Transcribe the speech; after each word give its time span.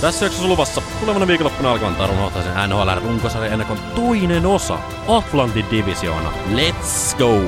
Tässä 0.00 0.26
jaksossa 0.26 0.48
luvassa 0.48 0.82
tulevana 1.00 1.26
viikonloppuna 1.26 1.70
alkavan 1.70 1.94
Taru 1.94 2.14
Nohtaisen 2.14 2.52
NHL 2.68 3.00
runkosarjan 3.02 3.52
ennakon 3.52 3.78
toinen 3.94 4.46
osa, 4.46 4.78
Atlantin 5.08 5.66
divisioona. 5.70 6.32
Let's 6.54 7.16
go! 7.18 7.40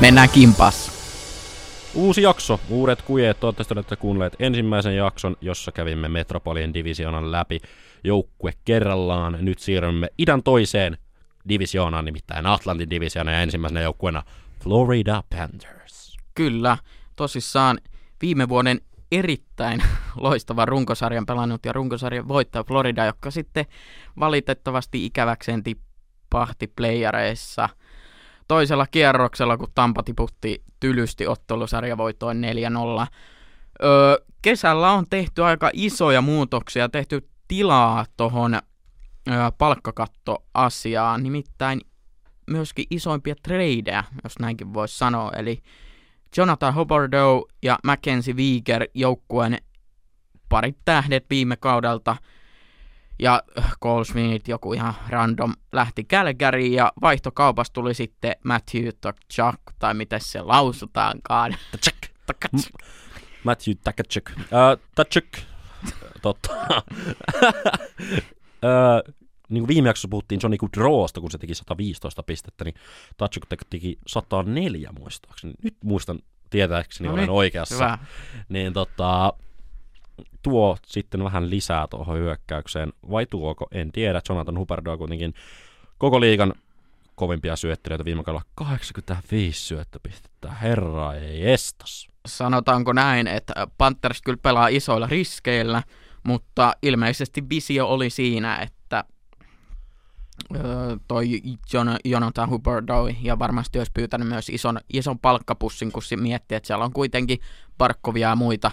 Mennään 0.00 0.28
kimpas. 0.28 0.92
Uusi 1.94 2.22
jakso, 2.22 2.60
uudet 2.70 3.02
kujeet, 3.02 3.40
toivottavasti 3.40 3.74
olette 3.74 3.96
kuunnelleet 3.96 4.36
ensimmäisen 4.38 4.96
jakson, 4.96 5.36
jossa 5.40 5.72
kävimme 5.72 6.08
Metropolien 6.08 6.74
divisioonan 6.74 7.32
läpi 7.32 7.60
joukkue 8.04 8.52
kerrallaan. 8.64 9.38
Nyt 9.40 9.58
siirrymme 9.58 10.08
idän 10.18 10.42
toiseen 10.42 10.98
divisioonaan, 11.48 12.04
nimittäin 12.04 12.46
Atlantin 12.46 12.90
divisioona 12.90 13.32
ja 13.32 13.40
ensimmäisenä 13.40 13.80
joukkueena 13.80 14.22
Florida 14.62 15.22
Panthers. 15.30 16.16
Kyllä, 16.34 16.78
tosissaan 17.16 17.78
viime 18.22 18.48
vuoden 18.48 18.80
erittäin 19.12 19.82
loistava 20.16 20.64
runkosarjan 20.64 21.26
pelannut 21.26 21.64
ja 21.64 21.72
runkosarjan 21.72 22.28
voittaja 22.28 22.64
Florida, 22.64 23.04
joka 23.04 23.30
sitten 23.30 23.66
valitettavasti 24.20 25.06
ikäväkseen 25.06 25.62
tippahti 25.62 26.66
playareissa 26.66 27.68
toisella 28.48 28.86
kierroksella, 28.86 29.56
kun 29.56 29.68
Tampa 29.74 30.02
tiputti 30.02 30.62
tylysti 30.80 31.26
ottelusarjavoitoin 31.26 32.44
4-0. 33.02 33.06
Öö, 33.84 34.16
kesällä 34.42 34.90
on 34.90 35.04
tehty 35.10 35.44
aika 35.44 35.70
isoja 35.72 36.20
muutoksia, 36.20 36.88
tehty 36.88 37.28
tilaa 37.48 38.06
tuohon 38.16 38.58
palkkakattoasiaan, 39.58 41.22
nimittäin 41.22 41.80
myöskin 42.50 42.84
isoimpia 42.90 43.34
tradeja, 43.42 44.04
jos 44.24 44.38
näinkin 44.38 44.74
voisi 44.74 44.98
sanoa, 44.98 45.32
eli 45.36 45.62
Jonathan 46.36 46.74
Huberdeau 46.74 47.44
ja 47.62 47.78
Mackenzie 47.84 48.34
Wieger 48.34 48.86
joukkueen 48.94 49.58
parit 50.48 50.78
tähdet 50.84 51.26
viime 51.30 51.56
kaudelta, 51.56 52.16
ja 53.18 53.42
Cole 53.82 54.04
Smith, 54.04 54.48
joku 54.48 54.72
ihan 54.72 54.94
random, 55.08 55.54
lähti 55.72 56.04
Calgaryin, 56.04 56.72
ja 56.72 56.92
vaihtokaupassa 57.02 57.72
tuli 57.72 57.94
sitten 57.94 58.36
Matthew 58.44 58.88
Tkachuk, 59.00 59.60
tai 59.78 59.94
miten 59.94 60.20
se 60.20 60.42
lausutaankaan. 60.42 61.56
Tkachuk. 62.26 62.74
Matthew 63.44 63.74
Tkachuk. 63.74 64.30
Uh, 64.30 64.82
Tkachuk. 64.94 65.26
Totta. 66.22 66.52
uh, 68.64 69.14
niin 69.48 69.62
kuin 69.62 69.68
viime 69.68 69.88
jaksossa 69.88 70.08
puhuttiin 70.08 70.40
Johnny 70.42 70.56
Goodrowsta, 70.56 71.20
kun 71.20 71.30
se 71.30 71.38
teki 71.38 71.54
115 71.54 72.22
pistettä, 72.22 72.64
niin 72.64 72.74
Tkachuk 73.16 73.46
teki 73.70 73.98
104 74.06 74.90
muistaakseni. 74.98 75.54
Nyt 75.62 75.76
muistan 75.84 76.18
tietääkseni 76.50 77.08
no 77.08 77.16
niin, 77.16 77.20
olen 77.20 77.30
oikeassa. 77.30 77.74
Hyvä. 77.74 77.98
Niin 78.48 78.72
tota, 78.72 79.32
tuo 80.42 80.76
sitten 80.86 81.24
vähän 81.24 81.50
lisää 81.50 81.86
tuohon 81.86 82.18
hyökkäykseen, 82.18 82.92
vai 83.10 83.26
tuoko, 83.26 83.66
en 83.72 83.92
tiedä. 83.92 84.20
Jonathan 84.28 84.58
Huberdeau 84.58 84.98
kuitenkin 84.98 85.34
koko 85.98 86.20
liigan 86.20 86.52
kovimpia 87.14 87.56
syöttelijöitä 87.56 88.04
viime 88.04 88.24
kaudella 88.24 88.44
85 88.54 89.60
syöttöpistettä. 89.60 90.50
Herra 90.50 91.14
ei 91.14 91.50
estas. 91.50 92.08
Sanotaanko 92.26 92.92
näin, 92.92 93.26
että 93.26 93.66
Panthers 93.78 94.22
kyllä 94.22 94.38
pelaa 94.42 94.68
isoilla 94.68 95.06
riskeillä, 95.06 95.82
mutta 96.22 96.72
ilmeisesti 96.82 97.48
visio 97.48 97.86
oli 97.88 98.10
siinä, 98.10 98.56
että 98.56 99.04
toi 101.08 101.28
Jonathan 102.04 102.50
Huberdeau 102.50 103.06
ja 103.22 103.38
varmasti 103.38 103.78
olisi 103.78 103.92
pyytänyt 103.94 104.28
myös 104.28 104.48
ison, 104.48 104.80
ison 104.92 105.18
palkkapussin, 105.18 105.92
kun 105.92 106.02
se 106.02 106.16
miettii, 106.16 106.56
että 106.56 106.66
siellä 106.66 106.84
on 106.84 106.92
kuitenkin 106.92 107.38
Barkovia 107.78 108.28
ja 108.28 108.36
muita 108.36 108.70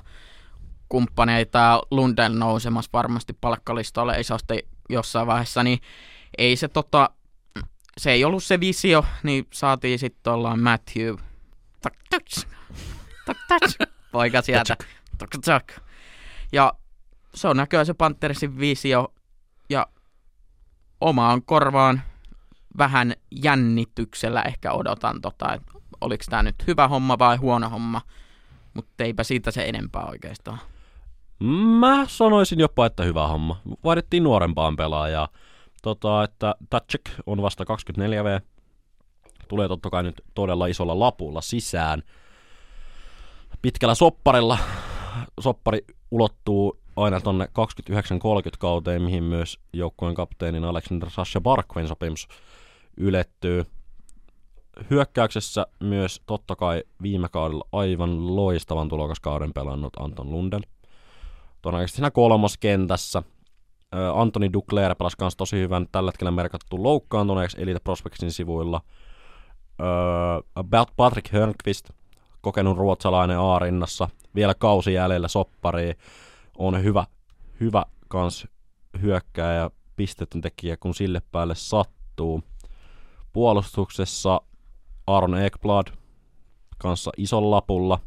kumppaneita 0.89 1.81
Lundell 1.91 2.35
nousemassa 2.35 2.89
varmasti 2.93 3.33
palkkalistalle 3.41 4.19
isosti 4.19 4.67
jossain 4.89 5.27
vaiheessa, 5.27 5.63
niin 5.63 5.79
ei 6.37 6.55
se 6.55 6.67
tota, 6.67 7.09
se 7.97 8.11
ei 8.11 8.25
ollut 8.25 8.43
se 8.43 8.59
visio, 8.59 9.05
niin 9.23 9.47
saatiin 9.51 9.99
sitten 9.99 10.33
ollaan 10.33 10.59
Matthew 10.59 11.15
poika 14.11 14.41
sieltä. 14.41 14.77
Ja 16.51 16.73
se 17.35 17.47
on 17.47 17.57
näköjään 17.57 17.85
se 17.85 17.93
Panthersin 17.93 18.59
visio, 18.59 19.13
ja 19.69 19.87
omaan 21.01 21.41
korvaan 21.45 22.01
vähän 22.77 23.13
jännityksellä 23.31 24.41
ehkä 24.41 24.71
odotan, 24.71 25.21
tota, 25.21 25.53
että 25.53 25.71
oliko 26.01 26.23
tämä 26.29 26.43
nyt 26.43 26.55
hyvä 26.67 26.87
homma 26.87 27.19
vai 27.19 27.37
huono 27.37 27.69
homma, 27.69 28.01
mutta 28.73 29.03
eipä 29.03 29.23
siitä 29.23 29.51
se 29.51 29.65
enempää 29.65 30.05
oikeastaan. 30.05 30.59
Mä 31.79 32.05
sanoisin 32.07 32.59
jopa, 32.59 32.85
että 32.85 33.03
hyvä 33.03 33.27
homma. 33.27 33.61
Vaadittiin 33.83 34.23
nuorempaan 34.23 34.75
pelaajaa. 34.75 35.27
Tota, 35.81 36.23
että 36.23 36.55
Tatchek 36.69 37.09
on 37.25 37.41
vasta 37.41 37.63
24V. 37.63 38.41
Tulee 39.47 39.67
totta 39.67 39.89
kai 39.89 40.03
nyt 40.03 40.21
todella 40.35 40.67
isolla 40.67 40.99
lapulla 40.99 41.41
sisään. 41.41 42.03
Pitkällä 43.61 43.95
sopparilla. 43.95 44.57
Soppari 45.39 45.85
ulottuu 46.11 46.79
aina 47.03 47.21
tonne 47.21 47.45
29-30 47.45 47.49
kauteen, 48.59 49.01
mihin 49.01 49.23
myös 49.23 49.59
joukkueen 49.73 50.15
kapteenin 50.15 50.63
Alexander 50.63 51.09
Sasha 51.09 51.41
Barkven 51.41 51.87
sopimus 51.87 52.27
ylettyy. 52.97 53.65
Hyökkäyksessä 54.89 55.67
myös 55.79 56.21
totta 56.25 56.55
kai 56.55 56.83
viime 57.01 57.29
kaudella 57.29 57.67
aivan 57.71 58.35
loistavan 58.35 58.89
tulokaskauden 58.89 59.53
pelannut 59.53 59.93
Anton 59.99 60.31
Lundell– 60.31 60.63
todennäköisesti 61.61 61.95
siinä 61.95 62.11
kolmoskentässä. 62.11 63.23
Antoni 64.13 64.53
Duclair 64.53 64.95
pelasi 64.95 65.17
myös 65.19 65.35
tosi 65.35 65.55
hyvän 65.57 65.87
tällä 65.91 66.09
hetkellä 66.09 66.31
merkattu 66.31 66.83
loukkaantuneeksi 66.83 67.61
Elite 67.61 67.79
Prospectsin 67.79 68.31
sivuilla. 68.31 68.81
Patrick 70.95 71.33
Hörnqvist, 71.33 71.89
kokenut 72.41 72.77
ruotsalainen 72.77 73.39
A-rinnassa, 73.39 74.09
vielä 74.35 74.53
kausi 74.53 74.93
jäljellä 74.93 75.27
soppari, 75.27 75.93
on 76.59 76.83
hyvä, 76.83 77.05
hyvä 77.59 77.85
kans 78.07 78.47
hyökkää 79.01 79.53
ja 79.53 79.71
pistetten 79.95 80.41
tekijä, 80.41 80.77
kun 80.77 80.93
sille 80.93 81.21
päälle 81.31 81.55
sattuu. 81.55 82.43
Puolustuksessa 83.33 84.41
Aaron 85.07 85.37
Ekblad 85.37 85.87
kanssa 86.77 87.11
ison 87.17 87.51
lapulla. 87.51 87.99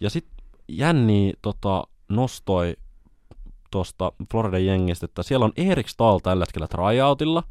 Ja 0.00 0.10
sitten 0.10 0.46
jänni 0.68 1.32
tota, 1.42 1.84
nostoi 2.08 2.76
tuosta 3.70 4.12
Floridan 4.30 4.66
jengistä, 4.66 5.04
että 5.04 5.22
siellä 5.22 5.44
on 5.44 5.52
Erik 5.56 5.88
Stahl 5.88 6.18
tällä 6.18 6.42
hetkellä 6.42 6.68
tryoutilla 6.68 7.42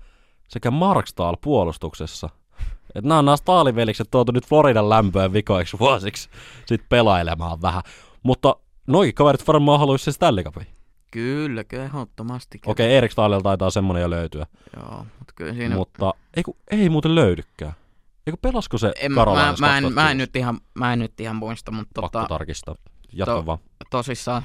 sekä 0.50 0.72
Mark 0.72 1.08
Stahl 1.08 1.36
puolustuksessa. 1.42 2.30
Että 2.96 3.08
nämä 3.08 3.20
on 3.20 3.26
nämä 3.26 3.38
Staalivelikset 3.38 4.08
tuotu 4.12 4.32
nyt 4.32 4.48
Floridan 4.48 4.90
lämpöön 4.90 5.34
vikoiksi 5.34 5.80
vuosiksi 5.80 6.30
sit 6.66 6.90
pelailemaan 6.90 7.62
vähän. 7.62 7.84
Mutta 8.24 8.56
noi 8.88 9.14
kaverit 9.14 9.48
varmaan 9.48 9.80
haluaisi 9.80 10.06
sen 10.06 10.14
Stanley 10.14 10.44
Cupin. 10.44 10.68
Kyllä, 11.12 11.64
kyllä, 11.64 11.84
ehdottomasti. 11.84 12.60
Okei, 12.66 12.86
okay, 12.86 12.98
Erik 12.98 13.12
Stahlilla 13.12 13.42
taitaa 13.42 13.70
semmonen 13.70 14.02
jo 14.02 14.10
löytyä. 14.10 14.46
Joo, 14.78 15.06
mutta 15.20 15.34
kyllä 15.36 15.54
siinä... 15.54 15.76
Mutta 15.76 16.14
ei, 16.34 16.44
kun, 16.44 16.58
ei 16.72 16.90
muuten 16.90 17.16
löydykään. 17.16 17.74
Eikö 18.28 18.38
pelasko 18.42 18.78
se 18.78 18.94
en, 19.00 19.12
mä, 19.12 19.26
mä, 19.26 19.56
mä, 19.60 19.78
en, 19.78 19.94
mä, 19.94 20.12
en 20.12 20.18
nyt 20.18 20.36
ihan, 20.36 20.62
mä 20.74 20.94
en 20.94 21.00
nyt 21.00 21.20
ihan 21.20 21.36
muista, 21.36 21.72
mutta... 21.72 22.02
Pakko 22.02 22.20
tota, 22.20 22.30
tarkistaa. 22.30 22.76
Jatka 23.14 23.36
to, 23.36 23.46
vaan. 23.46 23.58
Tosissaan. 23.90 24.44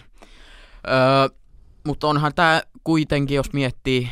Öö, 0.88 1.38
mutta 1.86 2.06
onhan 2.06 2.34
tämä 2.34 2.62
kuitenkin, 2.84 3.36
jos 3.36 3.52
miettii 3.52 4.10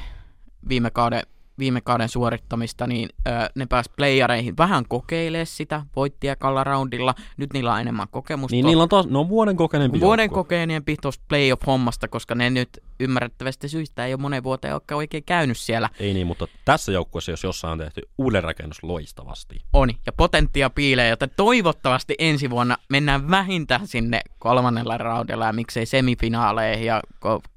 viime 0.68 0.90
kauden 0.90 1.22
viime 1.58 1.80
kauden 1.80 2.08
suorittamista, 2.08 2.86
niin 2.86 3.08
ö, 3.26 3.30
ne 3.54 3.66
pääs 3.66 3.90
playereihin 3.96 4.56
vähän 4.56 4.84
kokeilemaan 4.88 5.46
sitä, 5.46 5.82
voitti 5.96 6.28
ekalla 6.28 6.64
roundilla, 6.64 7.14
nyt 7.36 7.52
niillä 7.52 7.72
on 7.72 7.80
enemmän 7.80 8.08
kokemusta. 8.10 8.54
Niin 8.54 8.66
niillä 8.66 8.82
on 8.82 8.88
taas, 8.88 9.06
no 9.06 9.28
vuoden 9.28 9.56
kokeneempi 9.56 10.00
Vuoden 10.00 10.30
kokeneempi 10.30 10.96
tuosta 11.02 11.24
playoff-hommasta, 11.28 12.08
koska 12.08 12.34
ne 12.34 12.50
nyt 12.50 12.68
ymmärrettävästi 13.00 13.68
syistä 13.68 14.06
ei 14.06 14.14
ole 14.14 14.20
monen 14.20 14.42
vuoteen 14.42 14.74
ole 14.74 14.82
oikein 14.94 15.24
käynyt 15.24 15.58
siellä. 15.58 15.88
Ei 16.00 16.14
niin, 16.14 16.26
mutta 16.26 16.46
tässä 16.64 16.92
joukkueessa, 16.92 17.30
jos 17.30 17.44
jossain 17.44 17.72
on 17.72 17.78
tehty 17.78 18.02
uudenrakennus 18.18 18.82
loistavasti. 18.82 19.60
On, 19.72 19.90
ja 20.06 20.12
potenttia 20.12 20.70
piilee, 20.70 21.08
joten 21.08 21.30
toivottavasti 21.36 22.14
ensi 22.18 22.50
vuonna 22.50 22.76
mennään 22.88 23.30
vähintään 23.30 23.86
sinne 23.86 24.20
kolmannella 24.38 24.98
raudella 24.98 25.46
ja 25.46 25.52
miksei 25.52 25.86
semifinaaleihin 25.86 26.86
ja 26.86 27.02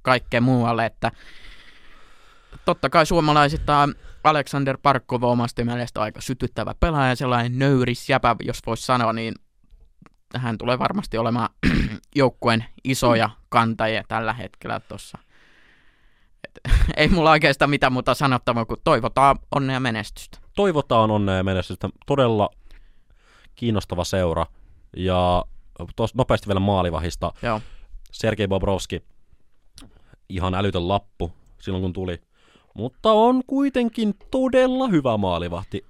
kaikkeen 0.01 0.43
muualle, 0.43 0.85
että 0.85 1.11
totta 2.65 2.89
kai 2.89 3.05
suomalaisista 3.05 3.89
Alexander 4.23 4.77
Parkov 4.83 5.23
on 5.23 5.31
omasta 5.31 5.65
mielestä 5.65 6.01
aika 6.01 6.21
sytyttävä 6.21 6.75
pelaaja, 6.79 7.15
sellainen 7.15 7.59
nöyris 7.59 8.09
jäpä, 8.09 8.35
jos 8.39 8.59
voisi 8.65 8.85
sanoa, 8.85 9.13
niin 9.13 9.35
hän 10.37 10.57
tulee 10.57 10.79
varmasti 10.79 11.17
olemaan 11.17 11.49
joukkueen 12.15 12.65
isoja 12.83 13.29
kantajia 13.49 14.03
tällä 14.07 14.33
hetkellä 14.33 14.79
tuossa. 14.79 15.17
ei 16.97 17.07
mulla 17.07 17.31
oikeastaan 17.31 17.69
mitään 17.69 17.93
muuta 17.93 18.13
sanottavaa, 18.13 18.65
kuin 18.65 18.81
toivotaan 18.83 19.39
onnea 19.55 19.79
menestystä. 19.79 20.37
toivotaan 20.55 21.11
onnea 21.11 21.35
ja 21.35 21.43
menestystä. 21.43 21.89
Todella 22.05 22.49
kiinnostava 23.55 24.03
seura. 24.03 24.45
Ja 24.97 25.45
tos, 25.95 26.15
nopeasti 26.15 26.47
vielä 26.47 26.59
maalivahista. 26.59 27.33
Joo. 27.41 27.61
Sergei 28.11 28.47
Bobrovski, 28.47 29.03
ihan 30.29 30.55
älytön 30.55 30.87
lappu 30.87 31.31
silloin 31.61 31.81
kun 31.81 31.93
tuli. 31.93 32.21
Mutta 32.79 33.11
on 33.11 33.41
kuitenkin 33.47 34.13
todella 34.31 34.87
hyvä 34.87 35.17
maalivahti, 35.17 35.85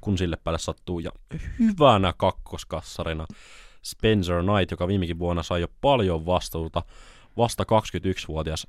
kun 0.00 0.18
sille 0.18 0.36
päälle 0.36 0.58
sattuu. 0.58 0.98
Ja 0.98 1.10
hyvänä 1.58 2.12
kakkoskassarina 2.16 3.26
Spencer 3.82 4.42
Knight, 4.42 4.70
joka 4.70 4.88
viimekin 4.88 5.18
vuonna 5.18 5.42
sai 5.42 5.60
jo 5.60 5.68
paljon 5.80 6.26
vastuuta. 6.26 6.82
Vasta 7.36 7.64
21-vuotias 7.64 8.66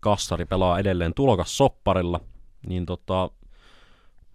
kassari 0.00 0.44
pelaa 0.44 0.78
edelleen 0.78 1.14
tulokas 1.14 1.56
sopparilla. 1.56 2.20
Niin 2.66 2.86
tota, 2.86 3.30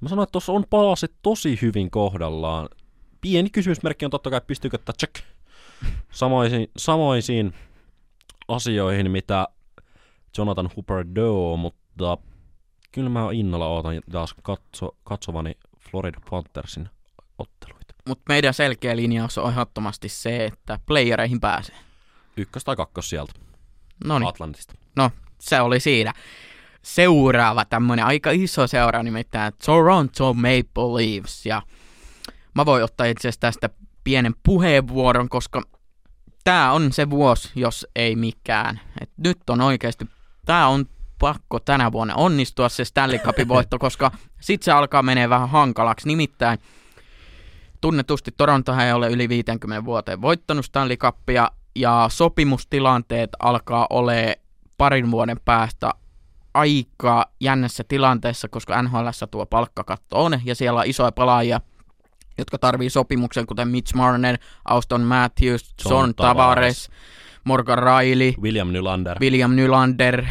mä 0.01 0.10
sanoin, 0.10 0.24
että 0.24 0.31
tuossa 0.31 0.51
on 0.51 0.65
palaset 0.69 1.13
tosi 1.22 1.60
hyvin 1.62 1.92
kohdallaan. 1.92 2.69
Pieni 3.22 3.50
kysymysmerkki 3.50 4.06
on 4.06 4.12
totta 4.12 4.30
kai, 4.30 4.42
pystyykö 4.48 4.77
tämä 4.77 4.95
check 5.00 5.15
samoisiin, 6.12 6.72
samoisiin 6.77 7.54
asioihin, 8.48 9.12
mitä 9.12 9.48
Jonathan 10.38 10.69
Huberdeau, 10.75 11.57
mutta 11.57 12.18
kyllä 12.91 13.09
mä 13.09 13.19
innolla 13.33 13.68
ootan 13.68 14.01
taas 14.12 14.36
katso, 14.41 14.95
katsovani 15.03 15.56
Florida 15.91 16.19
Panthersin 16.30 16.89
otteluita. 17.38 17.94
Mutta 18.07 18.24
meidän 18.30 18.53
selkeä 18.53 18.95
linjaus 18.95 19.38
on 19.38 19.51
ehdottomasti 19.51 20.09
se, 20.09 20.45
että 20.45 20.80
playereihin 20.86 21.39
pääsee. 21.39 21.75
Ykkös 22.38 22.63
tai 22.63 22.75
kakkos 22.75 23.09
sieltä 23.09 23.33
No 24.06 24.19
niin, 24.19 24.30
Atlantista. 24.30 24.74
no 24.95 25.12
se 25.39 25.62
oli 25.62 25.80
siinä. 25.80 26.13
Seuraava 26.81 27.65
tämmönen 27.65 28.06
aika 28.06 28.31
iso 28.31 28.68
seura 28.68 29.03
nimittäin 29.03 29.53
Toronto 29.65 30.33
Maple 30.33 30.94
Leafs. 30.94 31.45
Ja 31.45 31.62
mä 32.56 32.65
voin 32.65 32.83
ottaa 32.83 33.06
itse 33.06 33.27
asiassa 33.27 33.39
tästä 33.39 33.69
pienen 34.03 34.36
puheenvuoron, 34.44 35.30
koska 35.30 35.62
tämä 36.44 36.71
on 36.71 36.91
se 36.94 37.09
vuosi, 37.09 37.51
jos 37.56 37.88
ei 37.95 38.15
mikään. 38.15 38.80
Et 39.01 39.09
nyt 39.18 39.50
on 39.50 39.62
oikeasti, 39.62 40.06
tämä 40.45 40.68
on 40.68 40.86
pakko 41.19 41.60
tänä 41.60 41.92
vuonna 41.92 42.16
onnistua 42.16 42.69
se 42.69 42.86
Stanley 42.86 43.19
Cupin 43.19 43.48
voitto, 43.48 43.80
koska 43.86 44.12
sit 44.42 44.63
se 44.63 44.71
alkaa 44.71 45.04
menee 45.04 45.30
vähän 45.30 45.50
hankalaksi. 45.50 46.07
Nimittäin 46.07 46.60
tunnetusti 47.81 48.31
Torontohan 48.38 48.86
ei 48.86 48.94
ole 48.94 49.10
yli 49.10 49.30
50 49.30 49.86
vuoteen 49.86 50.21
voittanut 50.21 50.66
Stanley 50.66 50.98
Cupia, 50.98 51.51
ja 51.75 52.06
sopimustilanteet 52.12 53.30
alkaa 53.39 53.88
ole 53.89 54.39
parin 54.77 55.12
vuoden 55.12 55.39
päästä 55.45 55.92
aika 56.54 57.25
jännässä 57.39 57.83
tilanteessa, 57.83 58.48
koska 58.48 58.81
NHL 58.81 59.07
tuo 59.31 59.45
palkkakatto 59.45 60.25
on, 60.25 60.39
ja 60.45 60.56
siellä 60.56 60.80
on 60.80 60.88
isoja 60.88 61.12
pelaajia, 61.12 61.62
jotka 62.38 62.57
tarvii 62.57 62.89
sopimuksen, 62.89 63.48
kuten 63.48 63.68
Mitch 63.68 63.95
Marner, 63.95 64.38
Auston 64.65 65.01
Matthews, 65.01 65.74
John 65.86 65.95
John 65.95 66.15
Tavares, 66.15 66.89
Morgan 67.50 67.78
Riley, 67.78 68.34
William 68.42 68.68
Nylander. 68.68 69.19
William 69.19 69.56
Nylander, 69.56 70.25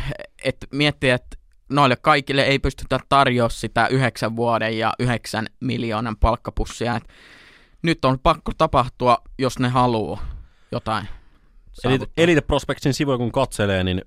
että 0.45 0.67
miettii, 0.73 1.11
että 1.11 1.37
noille 1.71 1.97
kaikille 1.97 2.43
ei 2.43 2.59
pystytä 2.59 2.99
tarjoamaan 3.09 3.51
sitä 3.51 3.87
yhdeksän 3.87 4.37
vuoden 4.37 4.79
ja 4.79 4.93
yhdeksän 4.99 5.47
miljoonan 5.61 6.17
palkkapussia. 6.17 6.97
Et 6.97 7.05
nyt 7.83 8.05
on 8.05 8.19
pakko 8.19 8.53
tapahtua, 8.59 9.19
jos 9.39 9.59
ne 9.59 9.69
haluaa 9.69 10.27
jotain 10.73 11.09
saavuttaa. 11.73 12.09
Elite 12.17 12.41
Prospectsin 12.41 12.95
sivuja 12.95 13.19
kun 13.19 13.33
katselee, 13.33 13.85
niin 13.85 14.03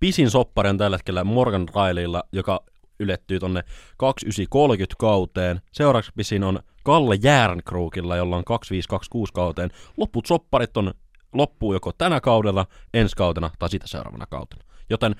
pisin 0.00 0.30
soppari 0.30 0.68
on 0.68 0.78
tällä 0.78 0.96
hetkellä 0.96 1.24
Morgan 1.24 1.68
Rileylla, 1.68 2.22
joka 2.32 2.60
ylettyy 3.00 3.40
tonne 3.40 3.62
2930 3.96 4.94
kauteen. 4.98 5.60
Seuraavaksi 5.72 6.12
pisin 6.16 6.44
on 6.44 6.60
Kalle 6.82 7.18
Järnkruukilla, 7.22 8.16
jolla 8.16 8.36
on 8.36 8.44
2526 8.44 9.32
kauteen. 9.32 9.70
Loput 9.96 10.26
sopparit 10.26 10.76
on 10.76 10.94
loppuu 11.32 11.72
joko 11.72 11.92
tänä 11.92 12.20
kaudella, 12.20 12.66
ensi 12.94 13.16
kautena 13.16 13.50
tai 13.58 13.70
sitä 13.70 13.86
seuraavana 13.86 14.26
kautena. 14.26 14.64
Joten 14.90 15.16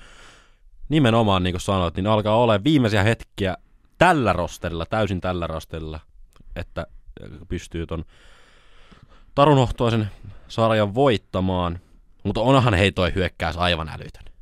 nimenomaan, 0.89 1.43
niin 1.43 1.53
kuin 1.53 1.61
sanoit, 1.61 1.95
niin 1.95 2.07
alkaa 2.07 2.37
olla 2.37 2.63
viimeisiä 2.63 3.03
hetkiä 3.03 3.57
tällä 3.97 4.33
rosterilla, 4.33 4.85
täysin 4.85 5.21
tällä 5.21 5.47
rosterilla, 5.47 5.99
että 6.55 6.87
pystyy 7.47 7.85
ton 7.85 8.05
tarunhohtoisen 9.35 10.11
sarjan 10.47 10.95
voittamaan. 10.95 11.79
Mutta 12.23 12.41
onhan 12.41 12.73
hei 12.73 12.91
toi 12.91 13.15
hyökkäys 13.15 13.57
aivan 13.57 13.89
älytön. 13.89 14.32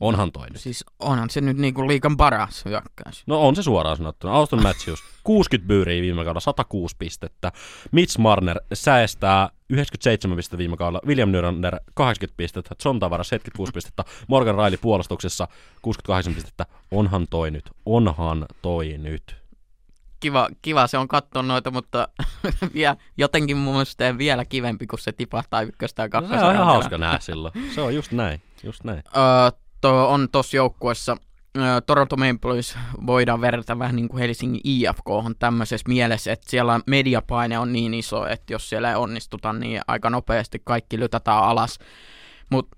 Onhan 0.00 0.32
toi 0.32 0.46
nyt. 0.50 0.60
Siis 0.60 0.84
onhan 0.98 1.30
se 1.30 1.40
nyt 1.40 1.56
niinku 1.56 1.88
liikan 1.88 2.16
paras 2.16 2.64
hyökkäys. 2.64 3.22
No 3.26 3.46
on 3.48 3.56
se 3.56 3.62
suoraan 3.62 3.96
sanottuna. 3.96 4.32
Auston 4.34 4.62
Matthews, 4.62 4.98
60 5.24 5.68
byyriä 5.68 6.02
viime 6.02 6.16
kaudella, 6.24 6.40
106 6.40 6.96
pistettä. 6.98 7.52
Mitch 7.92 8.18
Marner 8.18 8.60
säästää 8.72 9.50
97 9.70 10.36
pistettä 10.36 10.58
viime 10.58 10.76
kaudella. 10.76 11.00
William 11.06 11.28
Nylander 11.28 11.80
80 11.94 12.36
pistettä. 12.36 12.74
John 12.84 12.98
Tavares 12.98 13.28
76 13.28 13.72
pistettä. 13.72 14.04
Morgan 14.28 14.54
Riley 14.54 14.76
puolustuksessa 14.82 15.48
68 15.82 16.34
pistettä. 16.34 16.66
Onhan 16.90 17.26
toi 17.30 17.50
nyt. 17.50 17.70
Onhan 17.86 18.46
toi 18.62 18.98
nyt. 18.98 19.36
Kiva, 20.20 20.48
kiva 20.62 20.86
se 20.86 20.98
on 20.98 21.08
katsoa 21.08 21.42
noita, 21.42 21.70
mutta 21.70 22.08
vielä, 22.74 22.96
jotenkin 23.16 23.56
mun 23.56 23.74
mielestä 23.74 24.18
vielä 24.18 24.44
kivempi, 24.44 24.86
kun 24.86 24.98
se 24.98 25.12
tipahtaa 25.12 25.62
ykköstä 25.62 26.02
ja 26.02 26.06
No, 26.06 26.10
kakkosta. 26.10 26.38
se 26.38 26.44
on 26.46 26.54
ihan 26.54 26.66
hauska 26.66 26.98
nähdä 26.98 27.18
silloin. 27.20 27.54
Se 27.74 27.80
on 27.80 27.94
just 27.94 28.12
näin. 28.12 28.42
Just 28.62 28.84
näin. 28.84 29.02
Öö, 29.16 29.58
to, 29.84 30.10
on 30.10 30.28
tossa 30.32 30.56
joukkuessa 30.56 31.16
Toronto 31.86 32.16
Maple 32.16 32.52
Leafs 32.52 32.78
voidaan 33.06 33.40
verrata 33.40 33.78
vähän 33.78 33.96
niin 33.96 34.08
kuin 34.08 34.20
Helsingin 34.20 34.60
IFK 34.64 35.08
on 35.08 35.34
tämmöisessä 35.38 35.88
mielessä, 35.88 36.32
että 36.32 36.50
siellä 36.50 36.80
mediapaine 36.86 37.58
on 37.58 37.72
niin 37.72 37.94
iso, 37.94 38.26
että 38.26 38.52
jos 38.52 38.68
siellä 38.68 38.90
ei 38.90 38.96
onnistuta, 38.96 39.52
niin 39.52 39.80
aika 39.86 40.10
nopeasti 40.10 40.62
kaikki 40.64 40.98
lytätään 40.98 41.42
alas. 41.42 41.78
Mutta 42.50 42.76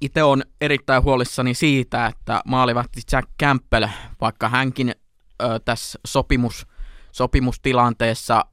itse 0.00 0.22
on 0.22 0.42
erittäin 0.60 1.02
huolissani 1.02 1.54
siitä, 1.54 2.06
että 2.06 2.42
maalivahti 2.46 3.00
Jack 3.12 3.28
Campbell, 3.42 3.86
vaikka 4.20 4.48
hänkin 4.48 4.94
ö, 5.42 5.60
tässä 5.64 5.98
sopimus, 6.06 6.66
sopimustilanteessa 7.12 8.44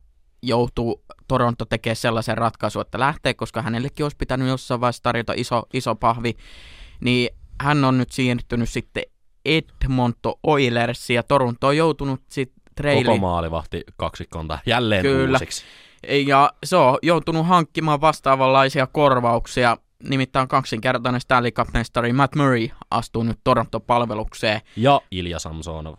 joutuu 0.42 1.06
Toronto 1.28 1.66
tekemään 1.66 1.96
sellaisen 1.96 2.38
ratkaisun, 2.38 2.82
että 2.82 3.00
lähtee, 3.00 3.34
koska 3.34 3.62
hänellekin 3.62 4.06
olisi 4.06 4.18
pitänyt 4.18 4.48
jossain 4.48 4.82
vaiheessa 4.82 5.04
tarjota 5.04 5.34
iso, 5.36 5.64
iso 5.74 5.96
pahvi, 5.96 6.36
niin 7.00 7.30
hän 7.62 7.84
on 7.86 7.98
nyt 7.98 8.12
siirtynyt 8.12 8.70
sitten 8.70 9.04
Edmonton 9.46 10.34
Oilers 10.44 11.10
ja 11.10 11.24
Toronto 11.24 11.68
on 11.68 11.78
joutunut 11.78 12.22
sitten 12.28 12.56
Koko 12.64 12.74
treili. 12.76 13.20
maalivahti 13.20 13.84
kaksikkonta 13.98 14.60
jälleen 14.66 15.02
Kyllä. 15.02 15.38
uusiksi. 15.38 15.64
Ja 16.28 16.54
se 16.64 16.76
on 16.76 16.98
joutunut 17.04 17.48
hankkimaan 17.48 18.02
vastaavanlaisia 18.02 18.88
korvauksia. 18.88 19.78
Nimittäin 20.04 20.48
kaksinkertainen 20.48 21.22
Stanley 21.22 21.52
Cup-mestari 21.52 22.14
Matt 22.14 22.36
Murray 22.36 22.68
astuu 22.92 23.24
nyt 23.24 23.40
Toronto-palvelukseen. 23.44 24.62
Ja 24.76 25.02
Ilja 25.12 25.40
Samsonov. 25.40 25.96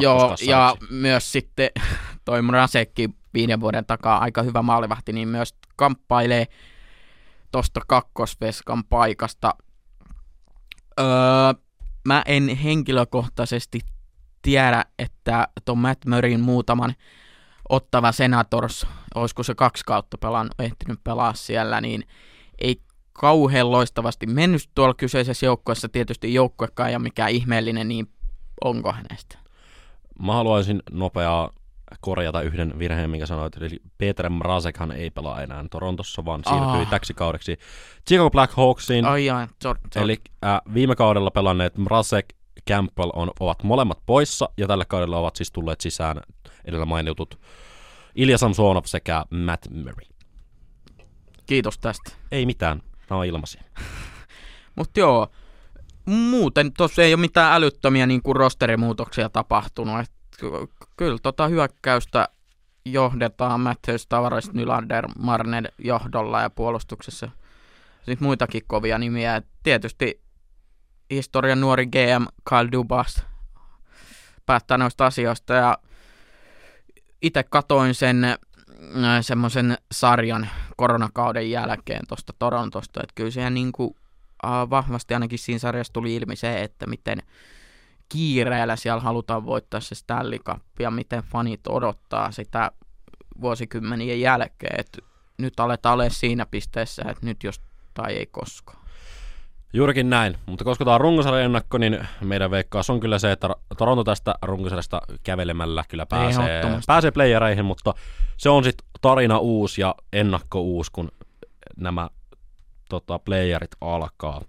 Joo, 0.00 0.34
ja 0.46 0.76
myös 0.90 1.32
sitten 1.32 1.70
toi 2.24 2.42
Mrasekki 2.42 3.10
viiden 3.34 3.60
vuoden 3.60 3.86
takaa 3.86 4.18
aika 4.18 4.42
hyvä 4.42 4.62
maalivahti, 4.62 5.12
niin 5.12 5.28
myös 5.28 5.54
kamppailee 5.76 6.46
tosta 7.50 7.80
kakkosveskan 7.86 8.84
paikasta. 8.84 9.54
Öö, 11.00 11.06
mä 12.04 12.22
en 12.26 12.48
henkilökohtaisesti 12.56 13.80
tiedä, 14.42 14.84
että 14.98 15.48
tuon 15.64 15.78
Matt 15.78 16.04
Murrayn 16.04 16.40
muutaman 16.40 16.94
ottava 17.68 18.12
Senators, 18.12 18.86
olisiko 19.14 19.42
se 19.42 19.54
kaksi 19.54 19.84
kautta 19.84 20.18
pelaan, 20.18 20.50
ehtinyt 20.58 21.04
pelaa 21.04 21.34
siellä, 21.34 21.80
niin 21.80 22.06
ei 22.58 22.80
kauhean 23.12 23.70
loistavasti 23.72 24.26
mennyt 24.26 24.70
tuolla 24.74 24.94
kyseisessä 24.94 25.46
joukkueessa. 25.46 25.88
Tietysti 25.88 26.34
joukkuekaan 26.34 26.90
ole 26.90 26.98
mikään 26.98 27.30
ihmeellinen, 27.30 27.88
niin 27.88 28.10
onko 28.64 28.92
hänestä? 28.92 29.38
Mä 30.22 30.32
haluaisin 30.32 30.82
nopeaa 30.90 31.50
korjata 32.00 32.42
yhden 32.42 32.78
virheen, 32.78 33.10
minkä 33.10 33.26
sanoit. 33.26 33.56
Eli 33.56 33.80
Peter 33.98 34.30
Mrazekhan 34.30 34.92
ei 34.92 35.10
pelaa 35.10 35.42
enää 35.42 35.64
Torontossa, 35.70 36.24
vaan 36.24 36.42
siirtyi 36.48 36.82
Ah. 36.82 36.90
täksi 36.90 37.14
kaudeksi 37.14 37.58
Chicago 38.08 38.30
Blackhawksiin. 38.30 39.04
Ai 39.04 39.24
jaa, 39.24 39.48
sorry, 39.62 39.80
sorry. 39.94 40.04
Eli 40.04 40.16
äh, 40.44 40.60
viime 40.74 40.96
kaudella 40.96 41.30
pelanneet 41.30 41.78
Mrazek, 41.78 42.26
Campbell 42.70 43.10
on, 43.14 43.30
ovat 43.40 43.62
molemmat 43.62 43.98
poissa, 44.06 44.48
ja 44.58 44.66
tällä 44.66 44.84
kaudella 44.84 45.18
ovat 45.18 45.36
siis 45.36 45.52
tulleet 45.52 45.80
sisään 45.80 46.20
edellä 46.64 46.86
mainitut 46.86 47.40
Ilja 48.14 48.38
Samsonov 48.38 48.84
sekä 48.84 49.24
Matt 49.30 49.66
Murray. 49.70 50.06
Kiitos 51.46 51.78
tästä. 51.78 52.12
Ei 52.32 52.46
mitään, 52.46 52.82
nämä 53.10 53.18
on 53.20 53.26
ilmaisia. 53.26 53.62
Mutta 54.76 55.00
joo, 55.00 55.28
muuten 56.06 56.72
tuossa 56.72 57.02
ei 57.02 57.14
ole 57.14 57.20
mitään 57.20 57.52
älyttömiä 57.52 58.06
niin 58.06 58.22
kuin 58.22 58.36
rosterimuutoksia 58.36 59.28
tapahtunut. 59.28 60.00
Et 60.00 60.10
ky- 60.40 60.86
kyllä 60.96 61.18
tota 61.22 61.48
hyökkäystä 61.48 62.28
johdetaan 62.84 63.60
Matthews, 63.60 64.06
Tavares, 64.06 64.52
Nylander, 64.52 65.08
Marner 65.18 65.68
johdolla 65.78 66.40
ja 66.40 66.50
puolustuksessa. 66.50 67.28
Sitten 67.96 68.26
muitakin 68.26 68.62
kovia 68.66 68.98
nimiä. 68.98 69.36
Et 69.36 69.46
tietysti 69.62 70.20
historian 71.10 71.60
nuori 71.60 71.86
GM 71.86 72.26
Kyle 72.48 72.72
Dubas 72.72 73.24
päättää 74.46 74.78
noista 74.78 75.06
asioista 75.06 75.54
ja 75.54 75.78
itse 77.22 77.42
katoin 77.42 77.94
sen 77.94 78.24
äh, 78.24 78.38
semmoisen 79.20 79.78
sarjan 79.92 80.48
koronakauden 80.76 81.50
jälkeen 81.50 82.06
tuosta 82.08 82.32
Torontosta, 82.38 83.00
että 83.02 83.12
kyllä 83.14 83.30
se 83.30 83.50
niin 83.50 83.72
kuin, 83.72 83.96
äh, 84.44 84.70
vahvasti 84.70 85.14
ainakin 85.14 85.38
siinä 85.38 85.58
sarjassa 85.58 85.92
tuli 85.92 86.14
ilmi 86.14 86.36
se, 86.36 86.62
että 86.62 86.86
miten 86.86 87.22
kiireellä 88.08 88.76
siellä 88.76 89.00
halutaan 89.00 89.46
voittaa 89.46 89.80
se 89.80 89.94
Stanley 89.94 90.38
Cup 90.38 90.62
ja 90.80 90.90
miten 90.90 91.22
fanit 91.22 91.66
odottaa 91.68 92.30
sitä 92.32 92.70
vuosikymmenien 93.40 94.20
jälkeen, 94.20 94.80
että 94.80 94.98
nyt 95.38 95.60
aletaan 95.60 95.92
olla 95.92 96.08
siinä 96.08 96.46
pisteessä, 96.46 97.02
että 97.08 97.26
nyt 97.26 97.44
jos 97.44 97.60
tai 97.94 98.12
ei 98.12 98.26
koskaan. 98.26 98.86
Juurikin 99.72 100.10
näin, 100.10 100.38
mutta 100.46 100.64
koska 100.64 100.84
tämä 100.84 100.94
on 100.94 101.00
runkosarjan 101.00 101.44
ennakko, 101.44 101.78
niin 101.78 102.08
meidän 102.20 102.50
veikkaus 102.50 102.90
on 102.90 103.00
kyllä 103.00 103.18
se, 103.18 103.32
että 103.32 103.48
Toronto 103.78 104.04
tästä 104.04 104.34
runkosarjasta 104.42 105.00
kävelemällä 105.22 105.84
kyllä 105.88 106.06
pääsee, 106.06 106.62
pääsee 106.86 107.10
playereihin, 107.10 107.64
mutta 107.64 107.94
se 108.36 108.48
on 108.48 108.64
sitten 108.64 108.88
tarina 109.00 109.38
uusi 109.38 109.80
ja 109.80 109.94
ennakko 110.12 110.60
uusi, 110.60 110.92
kun 110.92 111.08
nämä 111.76 112.10
tota, 112.88 113.18
playerit 113.18 113.70
alkaa. 113.80 114.42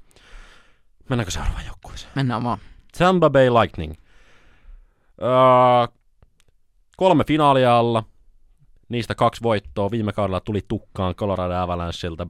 Mennäänkö 1.10 1.32
seuraavaan 1.32 1.66
joukkueeseen? 1.66 2.12
Mennään 2.16 2.44
vaan. 2.44 2.60
Tampa 2.98 3.30
Bay 3.30 3.50
Lightning. 3.50 3.94
Öö, 5.22 5.98
kolme 6.98 7.24
finaalia 7.24 7.78
alla, 7.78 8.04
niistä 8.90 9.16
kaksi 9.16 9.44
voittoa. 9.44 9.92
Viime 9.92 10.14
kaudella 10.14 10.40
tuli 10.40 10.62
tukkaan 10.68 11.16
Colorado 11.16 11.56
Avalancheilta 11.56 12.28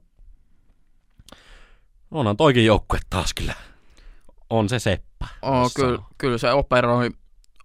Onhan 2.12 2.38
toikin 2.38 2.66
joukkue 2.66 3.00
taas 3.10 3.34
kyllä. 3.34 3.54
On 4.50 4.70
se 4.70 4.80
seppä. 4.80 5.28
Oh, 5.42 5.72
kyllä, 5.76 6.00
kyllä 6.18 6.38
se 6.38 6.52
operoi, 6.52 7.10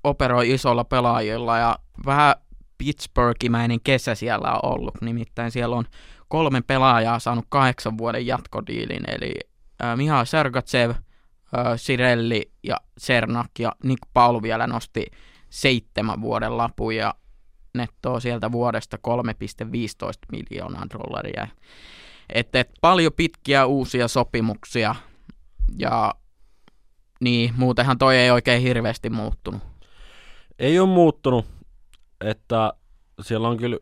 operoi 0.04 0.50
isolla 0.50 0.84
pelaajilla 0.84 1.58
ja 1.58 1.78
vähän 2.06 2.34
Pittsburghimäinen 2.78 3.80
kesä 3.84 4.14
siellä 4.14 4.52
on 4.52 4.72
ollut. 4.72 4.94
Nimittäin 5.00 5.50
siellä 5.50 5.76
on 5.76 5.84
kolme 6.28 6.60
pelaajaa 6.60 7.18
saanut 7.18 7.44
kahdeksan 7.48 7.98
vuoden 7.98 8.26
jatkodiilin, 8.26 9.10
eli 9.10 9.34
äh, 9.84 9.96
Miha 9.96 10.24
Sergatsev, 10.24 10.90
äh, 11.58 11.66
Sirelli 11.76 12.52
ja 12.62 12.76
Sernak 12.98 13.50
ja 13.58 13.72
Nick 13.84 14.02
Paul 14.14 14.42
vielä 14.42 14.66
nosti 14.66 15.06
seitsemän 15.50 16.20
vuoden 16.20 16.56
lapun 16.56 16.96
ja 16.96 17.14
nettoa 17.74 18.20
sieltä 18.20 18.52
vuodesta 18.52 18.98
3,15 19.08 19.12
miljoonaa 20.32 20.86
dollaria. 20.94 21.48
Että 22.32 22.60
et 22.60 22.70
paljon 22.80 23.12
pitkiä 23.12 23.66
uusia 23.66 24.08
sopimuksia 24.08 24.94
ja 25.78 26.14
niin, 27.20 27.54
muutenhan 27.56 27.98
toi 27.98 28.16
ei 28.16 28.30
oikein 28.30 28.62
hirveästi 28.62 29.10
muuttunut. 29.10 29.62
Ei 30.58 30.78
ole 30.78 30.88
muuttunut, 30.88 31.46
että 32.20 32.72
siellä 33.20 33.48
on 33.48 33.56
kyllä, 33.56 33.78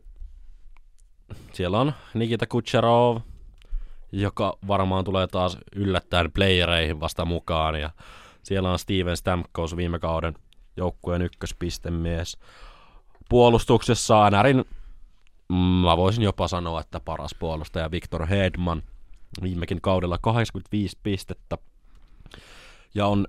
siellä 1.52 1.80
on 1.80 1.92
Nikita 2.14 2.46
Kucherov, 2.46 3.20
joka 4.12 4.58
varmaan 4.66 5.04
tulee 5.04 5.26
taas 5.26 5.58
yllättäen 5.76 6.32
playereihin 6.32 7.00
vasta 7.00 7.24
mukaan 7.24 7.80
ja 7.80 7.90
siellä 8.42 8.70
on 8.70 8.78
Steven 8.78 9.16
Stamkos 9.16 9.76
viime 9.76 9.98
kauden 9.98 10.34
joukkueen 10.76 11.22
ykköspistemies. 11.22 12.38
Puolustuksessa 13.28 14.30
NRin 14.30 14.64
mä 15.82 15.96
voisin 15.96 16.24
jopa 16.24 16.48
sanoa, 16.48 16.80
että 16.80 17.00
paras 17.00 17.34
puolustaja 17.38 17.90
Victor 17.90 18.26
Hedman 18.26 18.82
viimekin 19.42 19.80
kaudella 19.80 20.18
85 20.18 20.98
pistettä 21.02 21.58
ja 22.94 23.06
on 23.06 23.26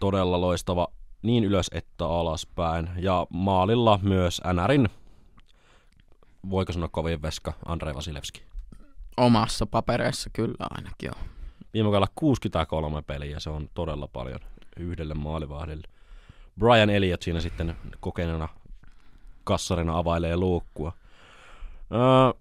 todella 0.00 0.40
loistava 0.40 0.88
niin 1.22 1.44
ylös 1.44 1.70
että 1.72 2.06
alaspäin. 2.06 2.90
Ja 2.96 3.26
maalilla 3.30 3.98
myös 4.02 4.40
NRin, 4.52 4.88
voiko 6.50 6.72
sanoa 6.72 6.88
kovin 6.88 7.22
veska, 7.22 7.52
Andrei 7.66 7.94
Vasilevski. 7.94 8.53
Omassa 9.16 9.66
papereissa 9.66 10.30
kyllä 10.32 10.66
ainakin 10.70 11.06
joo. 11.06 11.24
Viime 11.74 11.86
kaudella 11.86 12.08
63 12.14 13.02
peliä, 13.02 13.40
se 13.40 13.50
on 13.50 13.68
todella 13.74 14.08
paljon 14.08 14.40
yhdelle 14.76 15.14
maalivahdelle. 15.14 15.88
Brian 16.58 16.90
Elliott 16.90 17.22
siinä 17.22 17.40
sitten 17.40 17.76
kokeneena 18.00 18.48
kassarina 19.44 19.98
availee 19.98 20.36
luukkua. 20.36 20.92
Öö, 21.92 22.40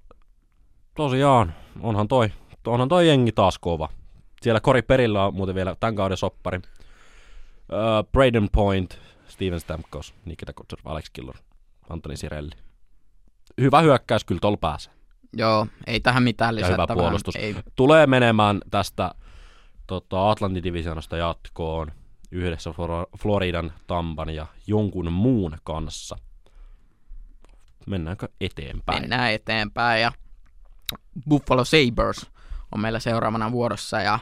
tosiaan, 0.96 1.53
onhan 1.82 2.08
toi, 2.08 2.30
onhan 2.68 2.89
toi 2.89 3.08
jengi 3.08 3.32
taas 3.32 3.60
kova. 3.60 3.89
Siellä 4.42 4.60
Kori 4.60 4.82
Perillä 4.82 5.25
on 5.25 5.36
muuten 5.36 5.56
vielä 5.56 5.75
tämän 5.80 5.96
kauden 5.96 6.18
soppari. 6.18 6.62
Öö, 7.74 8.03
Braden 8.12 8.50
Point, 8.51 9.00
Steven 9.27 9.60
Stamkos, 9.60 10.13
Nikita 10.25 10.53
Kutsur, 10.53 10.80
Alex 10.86 11.10
Killor, 11.13 11.36
Antoni 11.89 12.18
Sirelli. 12.18 12.51
Hyvä 13.62 13.82
hyökkäys 13.82 14.25
kyllä 14.25 14.39
tuolla 14.39 14.58
pääsee. 14.58 14.94
Joo, 15.33 15.67
ei 15.87 15.99
tähän 15.99 16.23
mitään 16.23 16.55
lisättävää. 16.55 16.85
Hyvä 16.89 17.01
puolustus. 17.01 17.35
Ei. 17.35 17.55
Tulee 17.75 18.07
menemään 18.07 18.61
tästä 18.71 19.11
tota, 19.87 20.31
Atlantin 20.31 20.63
divisionasta 20.63 21.17
jatkoon 21.17 21.91
yhdessä 22.31 22.69
Floridan, 23.17 23.73
Tampan 23.87 24.29
ja 24.29 24.47
jonkun 24.67 25.11
muun 25.11 25.57
kanssa– 25.63 26.17
mennäänkö 27.87 28.27
eteenpäin? 28.41 29.01
Mennään 29.01 29.31
eteenpäin 29.31 30.01
ja 30.01 30.11
Buffalo 31.29 31.65
Sabres 31.65 32.31
on 32.71 32.79
meillä 32.79 32.99
seuraavana 32.99 33.51
vuorossa 33.51 34.01
ja 34.01 34.19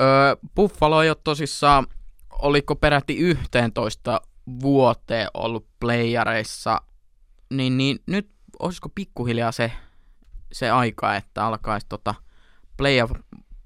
öö, 0.00 0.36
Buffalo 0.54 1.02
ei 1.02 1.10
ole 1.10 1.16
tosissaan, 1.24 1.86
oliko 2.30 2.76
peräti 2.76 3.16
11 3.16 4.20
vuoteen 4.62 5.28
ollut 5.34 5.66
playareissa, 5.80 6.80
niin, 7.50 7.78
niin 7.78 7.98
nyt 8.06 8.30
olisiko 8.58 8.88
pikkuhiljaa 8.88 9.52
se, 9.52 9.72
se 10.52 10.70
aika, 10.70 11.16
että 11.16 11.46
alkaisi 11.46 11.86
tota 11.88 12.14
playoff 12.76 13.12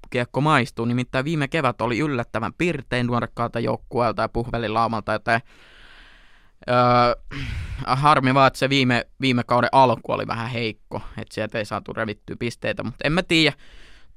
kiekko 0.09 0.41
maistuu. 0.41 0.85
Nimittäin 0.85 1.25
viime 1.25 1.47
kevät 1.47 1.81
oli 1.81 1.99
yllättävän 1.99 2.53
pirtein 2.53 3.07
nuorekkaalta 3.07 3.59
joukkueelta 3.59 4.21
ja 4.21 4.29
puhvelilaumalta, 4.29 5.13
joten 5.13 5.41
Öö, 6.69 6.75
harmi 7.85 8.33
vaan, 8.33 8.47
että 8.47 8.59
se 8.59 8.69
viime, 8.69 9.07
viime 9.21 9.43
kauden 9.43 9.69
alku 9.71 10.11
oli 10.11 10.27
vähän 10.27 10.49
heikko, 10.49 11.01
että 11.17 11.33
sieltä 11.33 11.57
ei 11.57 11.65
saatu 11.65 11.93
revittyä 11.93 12.35
pisteitä, 12.39 12.83
mutta 12.83 12.97
en 13.03 13.13
mä 13.13 13.23
tiedä, 13.23 13.55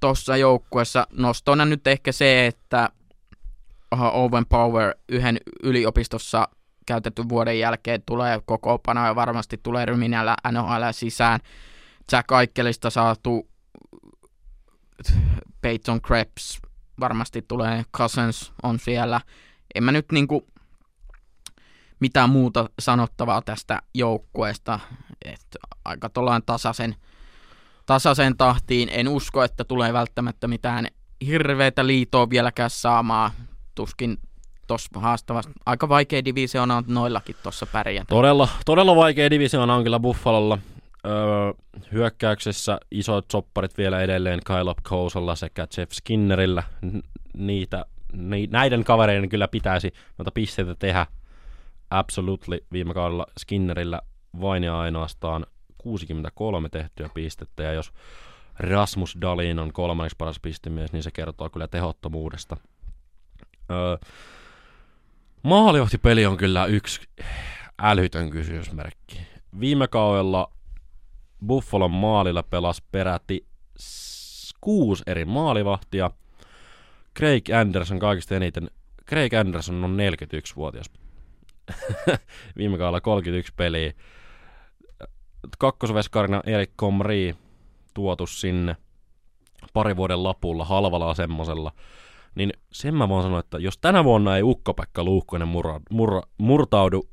tuossa 0.00 0.36
joukkueessa 0.36 1.06
nostona 1.12 1.64
nyt 1.64 1.86
ehkä 1.86 2.12
se, 2.12 2.46
että 2.46 2.88
Owen 3.90 4.46
Power 4.46 4.94
yhden 5.08 5.38
yliopistossa 5.62 6.48
käytetty 6.86 7.28
vuoden 7.28 7.58
jälkeen 7.58 8.02
tulee 8.06 8.40
koko 8.44 8.78
pana 8.78 9.06
ja 9.06 9.14
varmasti 9.14 9.60
tulee 9.62 9.86
ryminällä 9.86 10.36
NHL 10.52 10.82
sisään. 10.90 11.40
Jack 12.12 12.32
Aikkelista 12.32 12.90
saatu 12.90 13.48
Peyton 15.60 16.00
Krebs 16.00 16.58
varmasti 17.00 17.42
tulee, 17.42 17.84
Cousins 17.96 18.52
on 18.62 18.78
siellä. 18.78 19.20
En 19.74 19.84
mä 19.84 19.92
nyt 19.92 20.12
niinku 20.12 20.46
mitään 22.00 22.30
muuta 22.30 22.70
sanottavaa 22.78 23.42
tästä 23.42 23.82
joukkueesta. 23.94 24.80
että 25.24 25.58
aika 25.84 26.08
tuollain 26.08 26.42
tasaisen, 26.46 26.96
tasaisen 27.86 28.36
tahtiin. 28.36 28.88
En 28.92 29.08
usko, 29.08 29.42
että 29.42 29.64
tulee 29.64 29.92
välttämättä 29.92 30.48
mitään 30.48 30.86
hirveitä 31.26 31.86
liitoa 31.86 32.30
vieläkään 32.30 32.70
saamaan. 32.70 33.30
Tuskin 33.74 34.18
tuossa 34.66 35.00
haastavassa. 35.00 35.50
Aika 35.66 35.88
vaikea 35.88 36.24
divisioona 36.24 36.76
on 36.76 36.84
noillakin 36.86 37.36
tuossa 37.42 37.66
pärjätä. 37.66 38.08
Todella, 38.08 38.48
todella 38.66 38.96
vaikea 38.96 39.30
divisioona 39.30 39.74
on 39.74 39.82
kyllä 39.82 40.00
Buffalolla. 40.00 40.58
Öö, 41.06 41.52
hyökkäyksessä 41.92 42.80
isot 42.90 43.26
sopparit 43.32 43.78
vielä 43.78 44.00
edelleen 44.00 44.40
Kyle 44.46 44.74
Kousalla 44.82 45.34
sekä 45.34 45.66
Jeff 45.76 45.92
Skinnerillä. 45.92 46.62
Niitä, 47.34 47.84
ni, 48.12 48.46
näiden 48.46 48.84
kavereiden 48.84 49.28
kyllä 49.28 49.48
pitäisi 49.48 49.92
noita 50.18 50.30
pisteitä 50.30 50.74
tehdä 50.74 51.06
Absolutely 51.90 52.64
viime 52.72 52.94
kaudella 52.94 53.26
Skinnerillä 53.38 54.02
vain 54.40 54.64
ja 54.64 54.80
ainoastaan 54.80 55.46
63 55.78 56.68
tehtyä 56.68 57.08
pistettä, 57.14 57.62
ja 57.62 57.72
jos 57.72 57.92
Rasmus 58.58 59.18
Dalin 59.20 59.58
on 59.58 59.72
kolmanneksi 59.72 60.16
paras 60.18 60.40
pistemies, 60.40 60.92
niin 60.92 61.02
se 61.02 61.10
kertoo 61.10 61.50
kyllä 61.50 61.68
tehottomuudesta. 61.68 62.56
Öö, 63.70 63.96
maalivahtipeli 65.42 66.26
on 66.26 66.36
kyllä 66.36 66.66
yksi 66.66 67.00
älytön 67.82 68.30
kysymysmerkki. 68.30 69.20
Viime 69.60 69.88
kaudella 69.88 70.52
Buffalon 71.46 71.90
maalilla 71.90 72.42
pelasi 72.42 72.82
peräti 72.92 73.46
kuusi 74.60 75.02
eri 75.06 75.24
maalivahtia. 75.24 76.10
Craig 77.18 77.50
Anderson 77.50 77.98
kaikista 77.98 78.34
eniten. 78.34 78.70
Craig 79.08 79.34
Anderson 79.34 79.84
on 79.84 79.96
41-vuotias 79.96 80.90
viime 82.58 82.78
kaudella 82.78 83.00
31 83.00 83.52
peliä. 83.56 83.92
Kakkosveskarina 85.58 86.42
Erik 86.46 86.70
Komri 86.76 87.34
tuotu 87.94 88.26
sinne 88.26 88.76
pari 89.72 89.96
vuoden 89.96 90.22
lapulla 90.22 90.64
halvalla 90.64 91.14
semmosella. 91.14 91.72
Niin 92.34 92.52
sen 92.72 92.94
mä 92.94 93.08
voin 93.08 93.22
sanoa, 93.22 93.40
että 93.40 93.58
jos 93.58 93.78
tänä 93.78 94.04
vuonna 94.04 94.36
ei 94.36 94.42
Ukko-Pekka 94.42 95.04
Luukkonen 95.04 95.48
murra, 95.48 95.80
murra, 95.90 96.22
murtaudu 96.38 97.08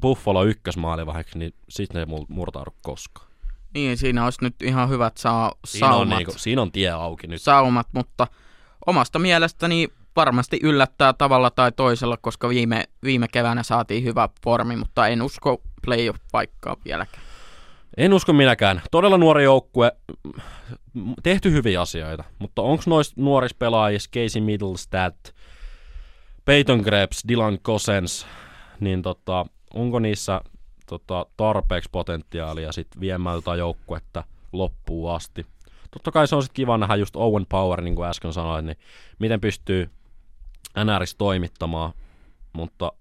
Buffalo 0.00 0.44
ykkösmaalivahdeksi, 0.44 1.38
niin 1.38 1.54
sitten 1.68 2.00
ei 2.00 2.06
murtaudu 2.28 2.70
koskaan. 2.82 3.31
Niin, 3.74 3.96
siinä 3.96 4.24
olisi 4.24 4.38
nyt 4.42 4.62
ihan 4.62 4.88
hyvät 4.88 5.16
saa, 5.16 5.52
Siinä 5.64 5.86
on, 5.86 5.92
saumat, 5.92 6.18
niinku, 6.18 6.32
siinä 6.36 6.62
on 6.62 6.72
tie 6.72 6.90
auki 6.90 7.26
nyt. 7.26 7.42
saumat, 7.42 7.86
mutta 7.92 8.26
omasta 8.86 9.18
mielestäni 9.18 9.88
varmasti 10.16 10.58
yllättää 10.62 11.12
tavalla 11.12 11.50
tai 11.50 11.72
toisella, 11.72 12.16
koska 12.16 12.48
viime, 12.48 12.84
viime 13.02 13.28
keväänä 13.28 13.62
saatiin 13.62 14.04
hyvä 14.04 14.28
formi, 14.44 14.76
mutta 14.76 15.08
en 15.08 15.22
usko 15.22 15.62
playoff-paikkaa 15.86 16.76
vieläkään. 16.84 17.22
En 17.96 18.12
usko 18.12 18.32
minäkään. 18.32 18.82
Todella 18.90 19.18
nuori 19.18 19.44
joukkue, 19.44 19.92
tehty 21.22 21.52
hyviä 21.52 21.80
asioita, 21.80 22.24
mutta 22.38 22.62
onko 22.62 22.82
noissa 22.86 23.14
nuorissa 23.16 23.56
pelaajissa 23.58 24.10
Casey 24.14 24.42
Middlestat, 24.42 25.34
Peyton 26.44 26.82
Krebs, 26.84 27.24
Dylan 27.28 27.58
Cossens, 27.58 28.26
niin 28.80 29.02
tota, 29.02 29.46
onko 29.74 29.98
niissä 29.98 30.40
tota, 30.98 31.26
tarpeeksi 31.36 31.88
potentiaalia 31.92 32.72
sit 32.72 32.88
viemään 33.00 33.34
jotain 33.34 33.58
joukkuetta 33.58 34.24
loppuun 34.52 35.14
asti? 35.14 35.46
Totta 35.90 36.10
kai 36.10 36.28
se 36.28 36.36
on 36.36 36.42
sitten 36.42 36.54
kiva 36.54 36.78
nähdä 36.78 36.96
just 36.96 37.16
Owen 37.16 37.46
Power, 37.48 37.80
niin 37.80 37.96
kuin 37.96 38.08
äsken 38.08 38.32
sanoin, 38.32 38.66
niin 38.66 38.76
miten 39.18 39.40
pystyy 39.40 39.90
NRissä 40.84 41.18
toimittamaan, 41.18 41.92
mutta 42.52 42.92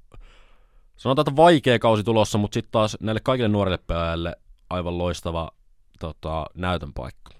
sanotaan, 0.97 1.23
että 1.23 1.35
vaikea 1.35 1.79
kausi 1.79 2.03
tulossa, 2.03 2.37
mutta 2.37 2.53
sitten 2.53 2.71
taas 2.71 2.97
näille 3.01 3.21
kaikille 3.23 3.49
nuorille 3.49 3.79
pelaajille 3.87 4.35
aivan 4.69 4.97
loistava 4.97 5.51
tota, 5.99 6.45
näytön 6.53 6.93
paikka. 6.93 7.31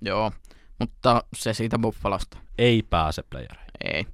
Joo, 0.00 0.32
mutta 0.78 1.24
se 1.34 1.54
siitä 1.54 1.78
Buffalosta. 1.78 2.38
Ei 2.58 2.82
pääse 2.82 3.22
playereihin. 3.30 3.70
Ei. 3.84 4.06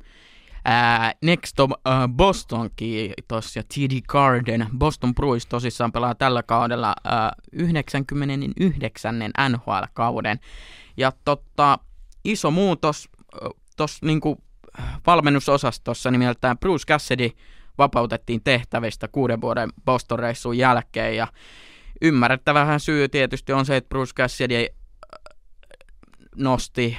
Ää, 0.64 1.12
next 1.22 1.60
on 1.60 1.74
äh, 1.86 2.08
Boston 2.08 2.70
kiitos 2.76 3.56
ja 3.56 3.62
TD 3.62 4.00
Garden. 4.08 4.66
Boston 4.78 5.14
Bruins 5.14 5.46
tosissaan 5.46 5.92
pelaa 5.92 6.14
tällä 6.14 6.42
kaudella 6.42 6.94
äh, 7.06 7.30
99. 7.52 9.16
NHL-kauden. 9.48 10.40
Ja 10.96 11.12
totta, 11.24 11.78
iso 12.24 12.50
muutos 12.50 13.08
tuossa 13.76 14.06
niinku, 14.06 14.38
valmennusosastossa 15.06 16.10
nimeltään 16.10 16.58
Bruce 16.58 16.84
Cassidy 16.86 17.30
vapautettiin 17.78 18.40
tehtävistä 18.44 19.08
kuuden 19.08 19.40
vuoden 19.40 19.70
Boston-reissun 19.84 20.58
jälkeen. 20.58 21.16
Ja 21.16 21.26
ymmärrettävähän 22.02 22.80
syy 22.80 23.08
tietysti 23.08 23.52
on 23.52 23.66
se, 23.66 23.76
että 23.76 23.88
Bruce 23.88 24.12
Cassidy 24.14 24.54
äh, 24.56 24.68
nosti 26.36 26.96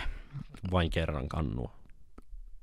Vain 0.71 0.89
kerran 0.89 1.27
kannua. 1.27 1.78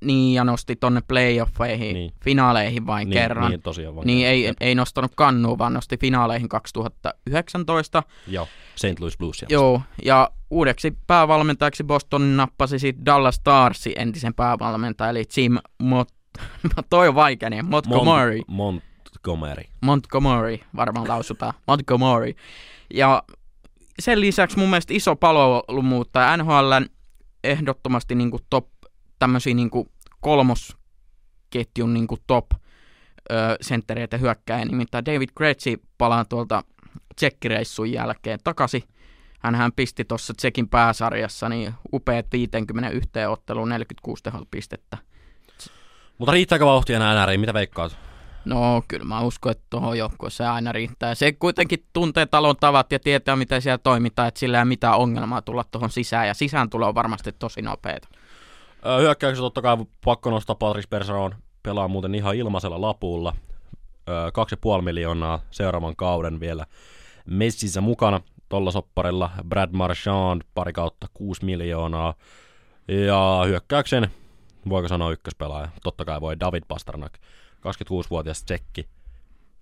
Niin 0.05 0.35
ja 0.35 0.45
nosti 0.45 0.77
tonne 0.77 1.01
playoffeihin, 1.09 1.81
Niin. 1.81 1.95
niin. 1.95 2.13
finaaleihin 2.25 2.87
vain 2.87 3.09
niin, 3.11 3.21
kerran. 3.21 3.51
Niin, 3.51 3.63
tosiaan 3.63 3.97
vain 3.97 4.07
Niin 4.07 4.19
kerran. 4.27 4.57
ei, 4.61 4.69
ei 4.69 4.75
nostanut 4.75 5.13
kannua, 5.15 5.59
vaan 5.59 5.73
nosti 5.73 5.97
finaaleihin 5.99 6.49
2019. 6.49 8.03
Joo, 8.27 8.49
St. 8.77 9.01
Louis 9.01 9.19
Blues. 9.19 9.45
Joo, 9.49 9.83
ja 10.05 10.31
uudeksi 10.51 10.97
päävalmentajaksi 11.07 11.85
Boston 11.85 12.37
nappasi 12.37 12.79
sit 12.79 12.97
Dallas 13.07 13.35
Starsi 13.35 13.93
entisen 13.97 14.35
päävalmentaja, 14.35 15.11
eli 15.11 15.25
Jim 15.37 15.59
Mot... 15.83 16.09
Toi 16.91 17.09
on 17.09 17.15
vaikea 17.15 17.51
niin, 17.51 17.65
Montgomery. 17.65 18.39
Mont- 18.39 18.47
Montgomery. 19.17 19.63
Montgomery 19.81 20.59
varmaan 20.77 21.09
lausutaan. 21.09 21.53
Montgomery. 21.67 22.33
Ja 22.95 23.23
sen 23.99 24.21
lisäksi 24.21 24.59
mun 24.59 24.69
mielestä 24.71 24.95
iso 24.95 25.17
palomuuttaja 25.17 26.37
NHLn 26.37 26.87
ehdottomasti 27.45 28.15
niinku 28.15 28.39
top, 28.51 28.67
tämmöisiä 29.19 29.55
niinku 29.55 29.89
kolmosketjun 30.21 31.95
niinku 31.95 32.19
top 32.27 32.47
ö, 32.53 33.57
senttereitä 33.61 34.17
hyökkääjä, 34.17 34.65
nimittäin 34.65 35.05
David 35.05 35.29
Krejci 35.35 35.83
palaa 35.99 36.25
tuolta 36.25 36.65
tsekkireissun 37.17 37.93
jälkeen 37.93 38.39
takaisin. 38.45 38.83
Hänhän 39.41 39.73
pisti 39.73 40.05
tuossa 40.05 40.35
Tsekin 40.35 40.69
pääsarjassa 40.69 41.49
niin 41.49 41.75
upeat 41.93 42.27
51 42.33 43.11
otteluun 43.29 43.69
46 43.69 44.23
tehopistettä. 44.23 44.99
Mutta 46.19 46.33
riittääkö 46.33 46.65
vauhtia 46.65 46.97
enää 46.97 47.27
NRiin? 47.27 47.41
Mitä 47.41 47.55
veikkaat? 47.55 47.97
No 48.45 48.83
kyllä 48.89 49.05
mä 49.05 49.21
uskon, 49.21 49.53
että 49.53 49.65
tuohon 49.71 49.99
joukkueeseen 49.99 50.51
aina 50.51 50.73
riittää. 50.73 51.15
Se 51.15 51.33
kuitenkin 51.33 51.85
tuntee 51.93 52.27
talon 52.27 52.57
tavat 52.61 52.93
ja 52.93 52.99
tietää, 52.99 53.37
miten 53.37 53.63
siellä 53.63 53.79
toimitaan, 53.79 54.29
että 54.29 54.41
sillä 54.41 54.59
ei 54.59 54.63
ole 54.63 54.69
mitään 54.69 54.97
ongelmaa 54.97 55.43
tulla 55.43 55.65
tuohon 55.71 55.91
sisään. 55.91 56.27
Ja 56.27 56.35
sisään 56.35 56.71
tulee 56.71 56.95
varmasti 56.95 57.33
tosi 57.33 57.63
nopeeta. 57.63 58.09
Hyökkäyksessä 59.01 59.43
totta 59.43 59.63
kai 59.63 59.77
pakko 60.05 60.31
nostaa 60.31 60.57
Patrice 60.57 60.89
Bergeron. 60.89 61.35
Pelaa 61.63 61.89
muuten 61.89 62.15
ihan 62.15 62.37
ilmaisella 62.37 62.81
lapulla. 62.81 63.33
Ö, 64.09 64.13
2,5 64.79 64.83
miljoonaa 64.83 65.41
seuraavan 65.51 65.97
kauden 65.97 66.41
vielä 66.41 66.67
messissä 67.27 67.81
mukana 67.81 68.21
tolla 68.49 68.71
sopparilla. 68.71 69.31
Brad 69.49 69.71
Marchand 69.73 70.43
pari 70.55 70.73
kautta 70.73 71.07
6 71.15 71.45
miljoonaa. 71.45 72.15
Ja 72.89 73.43
hyökkäyksen, 73.47 74.11
voiko 74.69 74.89
sanoa 74.89 75.11
ykköspelaaja? 75.11 75.69
Totta 75.83 76.05
kai 76.05 76.21
voi 76.21 76.41
David 76.41 76.63
Pasternak, 76.69 77.19
26-vuotias 77.57 78.45
tsekki, 78.45 78.89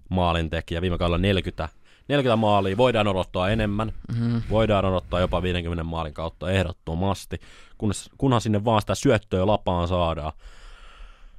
maalintekijä. 0.08 0.80
Viime 0.80 0.98
kaudella 0.98 1.18
40, 1.18 1.68
40 2.08 2.36
maalia. 2.36 2.76
Voidaan 2.76 3.08
odottaa 3.08 3.50
enemmän. 3.50 3.92
Mm-hmm. 4.08 4.42
Voidaan 4.50 4.84
odottaa 4.84 5.20
jopa 5.20 5.42
50 5.42 5.84
maalin 5.84 6.14
kautta 6.14 6.50
ehdottomasti, 6.50 7.40
kunnes, 7.78 8.10
kunhan 8.18 8.40
sinne 8.40 8.64
vaan 8.64 8.80
sitä 8.80 8.94
syöttöä 8.94 9.46
lapaan 9.46 9.88
saadaan. 9.88 10.32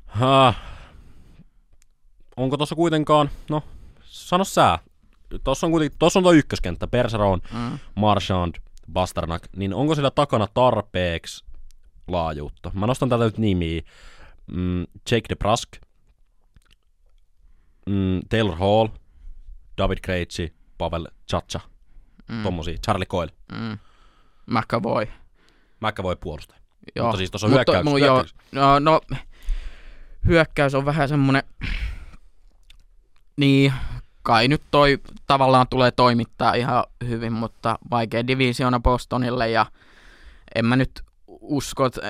Häh. 0.06 0.56
Onko 2.38 2.58
tuossa 2.58 2.76
kuitenkaan, 2.76 3.30
no 3.50 3.62
sano 4.04 4.44
sää, 4.44 4.80
tuossa 5.44 5.68
on, 5.68 5.72
kuitenkin, 5.72 6.00
tossa 6.00 6.20
on 6.20 6.24
tuo 6.24 6.32
ykköskenttä, 6.32 6.88
Perseron, 6.88 7.42
Mm. 7.54 7.80
Marchand, 7.96 8.56
Basternak, 8.94 9.42
niin 9.56 9.74
onko 9.74 9.96
sillä 9.96 10.12
takana 10.12 10.48
tarpeeksi 10.54 11.46
laajuutta? 12.08 12.72
Mä 12.74 12.88
nostan 12.88 13.10
täältä 13.10 13.26
nyt 13.26 13.38
nimiä. 13.38 13.82
Mm, 14.52 14.82
Jake 14.82 15.26
DeBrusk, 15.30 15.70
mm, 17.86 18.20
Taylor 18.30 18.56
Hall, 18.56 18.88
David 19.78 19.98
Krejci, 20.02 20.54
Pavel 20.78 21.08
Chacha, 21.30 21.60
Mm. 22.30 22.44
tommosia, 22.44 22.78
Charlie 22.86 23.06
Coyle. 23.06 23.32
Mm. 23.52 23.78
McAvoy. 24.46 25.08
McAvoy 25.80 26.16
puolustaja. 26.16 26.60
Joo. 26.96 27.06
Mutta 27.06 27.18
siis 27.18 27.32
tuossa 27.32 27.48
on 27.48 27.54
Mutta- 27.54 27.72
hyökkäys, 27.72 27.94
mu- 27.96 27.98
joo, 27.98 28.16
hyökkäys. 28.16 28.36
no, 28.52 28.80
no, 28.80 29.02
hyökkäys 30.28 30.76
on 30.76 30.86
vähän 30.86 31.10
semmonen, 31.10 31.44
niin, 33.38 33.74
kai 34.24 34.48
nyt 34.48 34.62
toi 34.72 35.00
tavallaan 35.28 35.68
tulee 35.70 35.92
toimittaa 35.92 36.54
ihan 36.54 36.84
hyvin, 37.08 37.34
mutta 37.34 37.80
vaikea 37.92 38.28
divisiona 38.28 38.80
Bostonille 38.80 39.50
ja 39.50 39.66
en 40.56 40.66
mä 40.66 40.76
nyt 40.76 41.02
usko, 41.28 41.86
että 41.86 42.02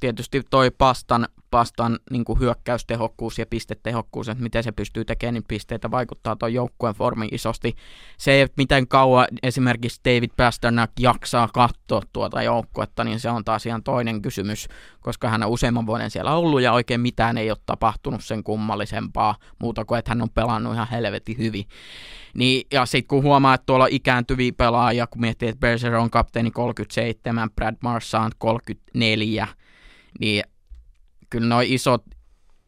tietysti 0.00 0.42
toi 0.50 0.70
Pastan, 0.70 1.28
Pastan 1.50 1.98
niin 2.10 2.24
hyökkäystehokkuus 2.40 3.38
ja 3.38 3.46
pistetehokkuus, 3.46 4.28
että 4.28 4.42
miten 4.42 4.62
se 4.62 4.72
pystyy 4.72 5.04
tekemään, 5.04 5.34
niin 5.34 5.44
pisteitä 5.48 5.90
vaikuttaa 5.90 6.36
tuon 6.36 6.54
joukkueen 6.54 6.94
formiin 6.94 7.34
isosti. 7.34 7.74
Se, 8.18 8.42
että 8.42 8.54
miten 8.56 8.88
kauan 8.88 9.26
esimerkiksi 9.42 10.00
David 10.04 10.30
Pasternak 10.36 10.90
jaksaa 11.00 11.48
katsoa 11.54 12.02
tuota 12.12 12.42
joukkuetta, 12.42 13.04
niin 13.04 13.20
se 13.20 13.30
on 13.30 13.44
taas 13.44 13.66
ihan 13.66 13.82
toinen 13.82 14.22
kysymys, 14.22 14.68
koska 15.00 15.28
hän 15.28 15.42
on 15.42 15.50
useamman 15.50 15.86
vuoden 15.86 16.10
siellä 16.10 16.34
ollut 16.34 16.62
ja 16.62 16.72
oikein 16.72 17.00
mitään 17.00 17.38
ei 17.38 17.50
ole 17.50 17.58
tapahtunut 17.66 18.24
sen 18.24 18.44
kummallisempaa, 18.44 19.34
muuta 19.58 19.84
kuin 19.84 19.98
että 19.98 20.10
hän 20.10 20.22
on 20.22 20.30
pelannut 20.30 20.74
ihan 20.74 20.88
helvetin 20.90 21.38
hyvin. 21.38 21.64
Niin, 22.34 22.66
ja 22.72 22.86
sitten 22.86 23.08
kun 23.08 23.22
huomaa, 23.22 23.54
että 23.54 23.66
tuolla 23.66 23.84
on 23.84 23.90
ikääntyviä 23.92 24.52
pelaajia, 24.56 25.06
kun 25.06 25.20
miettii, 25.20 25.48
että 25.48 25.60
Berger 25.60 25.94
on 25.94 26.10
kapteeni 26.10 26.50
37, 26.50 27.50
Brad 27.50 27.76
Marchand 27.80 28.32
34, 28.38 29.48
niin 30.20 30.44
kyllä 31.30 31.48
nuo 31.48 31.60
isot 31.64 32.04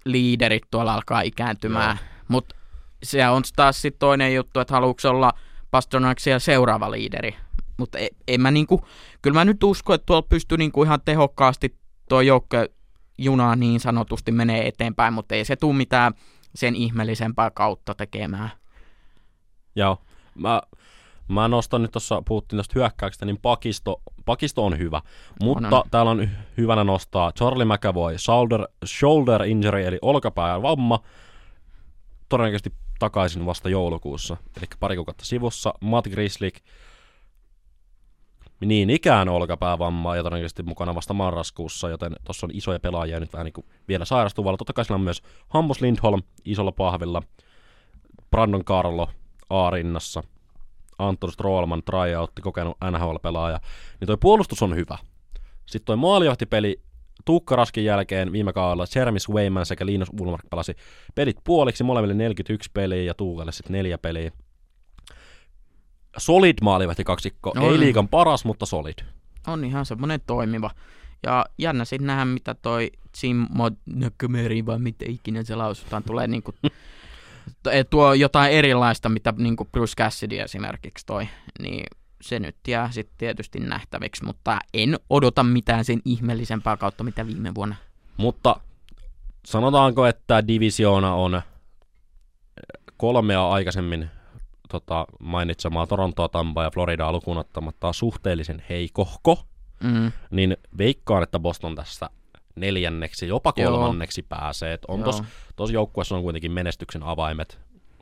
liiderit 0.04 0.62
tuolla 0.70 0.94
alkaa 0.94 1.20
ikääntymään. 1.20 1.98
Mutta 2.28 2.54
se 3.02 3.28
on 3.28 3.42
taas 3.56 3.82
sitten 3.82 3.98
toinen 3.98 4.34
juttu, 4.34 4.60
että 4.60 4.74
haluatko 4.74 5.08
olla 5.08 5.32
Pasternak 5.70 6.18
siellä 6.20 6.38
seuraava 6.38 6.90
liideri. 6.90 7.36
Mutta 7.76 7.98
en, 7.98 8.08
en 8.28 8.40
mä 8.40 8.50
niinku, 8.50 8.86
kyllä 9.22 9.34
mä 9.34 9.44
nyt 9.44 9.64
uskon, 9.64 9.94
että 9.94 10.06
tuolla 10.06 10.26
pystyy 10.28 10.58
niinku 10.58 10.82
ihan 10.82 11.00
tehokkaasti 11.04 11.76
tuo 12.08 12.20
joukko 12.20 12.56
junaa 13.18 13.56
niin 13.56 13.80
sanotusti 13.80 14.32
menee 14.32 14.68
eteenpäin, 14.68 15.14
mutta 15.14 15.34
ei 15.34 15.44
se 15.44 15.56
tule 15.56 15.74
mitään 15.76 16.14
sen 16.54 16.76
ihmeellisempää 16.76 17.50
kautta 17.50 17.94
tekemään. 17.94 18.50
Joo. 19.76 19.98
Mä, 20.34 20.62
mä 21.28 21.48
nostan 21.48 21.82
nyt 21.82 21.92
tuossa, 21.92 22.22
puhuttiin 22.28 22.58
tästä 22.58 22.72
hyökkäyksestä, 22.74 23.26
niin 23.26 23.38
pakisto, 23.42 24.02
pakisto 24.24 24.64
on 24.66 24.78
hyvä. 24.78 25.02
Mutta 25.42 25.78
on. 25.78 25.90
täällä 25.90 26.10
on 26.10 26.20
hy- 26.20 26.28
hyvänä 26.56 26.84
nostaa 26.84 27.32
Charlie 27.32 27.64
McAvoy, 27.64 28.18
shoulder, 28.18 28.68
shoulder 28.86 29.44
injury, 29.44 29.82
eli 29.82 29.98
olkapään 30.02 30.62
vamma. 30.62 31.00
Todennäköisesti 32.28 32.72
takaisin 32.98 33.46
vasta 33.46 33.68
joulukuussa, 33.68 34.36
eli 34.56 34.66
pari 34.80 34.96
kuukautta 34.96 35.24
sivussa. 35.24 35.74
Matt 35.80 36.08
Grislik, 36.08 36.60
niin 38.60 38.90
ikään 38.90 39.28
olkapäävammaa 39.28 40.16
ja 40.16 40.22
todennäköisesti 40.22 40.62
mukana 40.62 40.94
vasta 40.94 41.14
marraskuussa, 41.14 41.88
joten 41.88 42.12
tuossa 42.24 42.46
on 42.46 42.50
isoja 42.54 42.80
pelaajia 42.80 43.20
nyt 43.20 43.32
vähän 43.32 43.44
niin 43.44 43.52
kuin 43.52 43.66
vielä 43.88 44.04
sairastuvalla. 44.04 44.56
Totta 44.56 44.72
kai 44.72 44.84
sillä 44.84 44.94
on 44.94 45.00
myös 45.00 45.22
Hampus 45.48 45.80
Lindholm 45.80 46.22
isolla 46.44 46.72
pahvilla. 46.72 47.22
Brandon 48.30 48.64
Carlo 48.64 49.08
A-rinnassa, 49.50 50.22
Anton 50.98 51.32
Strollman, 51.32 51.82
tryoutti, 51.82 52.42
kokenut 52.42 52.76
NHL-pelaaja, 52.90 53.61
niin 54.00 54.06
toi 54.06 54.16
puolustus 54.20 54.62
on 54.62 54.76
hyvä. 54.76 54.98
Sitten 55.66 55.87
toi 55.87 55.96
maalijohtipeli 55.96 56.80
Tuukka 57.24 57.56
Raskin 57.56 57.84
jälkeen 57.84 58.32
viime 58.32 58.52
kaudella 58.52 58.84
Jeremy 58.94 59.18
Swayman 59.18 59.66
sekä 59.66 59.87
Linus 59.87 60.08
Ulmark 60.20 60.50
pelasi 60.50 60.74
pelit 61.14 61.37
puoliksi, 61.44 61.84
molemmille 61.84 62.14
41 62.14 62.70
peliä 62.74 63.02
ja 63.02 63.14
Tuukalle 63.14 63.52
sitten 63.52 63.72
neljä 63.72 63.98
peliä. 63.98 64.32
Solid 66.16 66.54
maalivahti 66.62 67.04
kaksikko, 67.04 67.52
On. 67.56 67.62
ei 67.62 67.78
liikan 67.78 68.08
paras, 68.08 68.44
mutta 68.44 68.66
solid. 68.66 68.98
On 69.46 69.64
ihan 69.64 69.87
semmoinen 69.87 70.20
toimiva. 70.26 70.70
Ja 71.22 71.46
jännä 71.58 71.84
sitten 71.84 72.06
nähdä, 72.06 72.24
mitä 72.24 72.54
toi 72.54 72.90
Jim 73.22 73.46
Montgomery, 73.50 74.66
vai 74.66 74.78
mitä 74.78 75.04
ikinä 75.08 75.42
se 75.42 75.54
lausutaan, 75.54 76.02
tulee 76.02 76.26
niinku, 76.26 76.54
tuo 77.90 78.14
jotain 78.14 78.52
erilaista, 78.52 79.08
mitä 79.08 79.34
niinku 79.37 79.64
Bruce 79.72 79.94
Cassidy 79.96 80.40
esimerkiksi 80.40 81.06
toi. 81.06 81.28
Niin 81.62 81.87
se 82.20 82.38
nyt 82.38 82.56
jää 82.68 82.90
sitten 82.90 83.18
tietysti 83.18 83.61
nähtäviksi, 83.61 84.24
mutta 84.24 84.58
en 84.74 84.98
odota 85.11 85.42
mitään 85.42 85.84
sen 85.84 86.00
ihmeellisempää 86.04 86.76
kautta, 86.76 87.04
mitä 87.04 87.26
viime 87.26 87.54
vuonna. 87.54 87.74
Mutta 88.16 88.61
sanotaanko, 89.46 90.06
että 90.06 90.46
divisioona 90.46 91.14
on 91.14 91.42
kolmea 92.96 93.48
aikaisemmin 93.48 94.11
tota, 94.68 95.06
mainitsemaa 95.20 95.87
Torontoa, 95.87 96.28
Tampaa 96.28 96.64
ja 96.64 96.70
Floridaa 96.70 97.12
lukuun 97.12 97.38
ottamatta 97.38 97.92
heikohko, 98.68 99.38
Mm. 99.82 100.12
niin 100.30 100.56
veikkaan, 100.78 101.22
että 101.22 101.38
Boston 101.38 101.74
tässä 101.74 102.11
neljänneksi, 102.60 103.28
jopa 103.28 103.52
Joo. 103.56 103.70
kolmanneksi 103.70 104.22
pääsee. 104.22 104.72
Et 104.72 104.84
on 104.88 105.00
Joo. 105.00 105.24
tos, 105.56 105.70
joukkueessa 105.70 106.16
on 106.16 106.22
kuitenkin 106.22 106.52
menestyksen 106.52 107.02
avaimet 107.02 107.58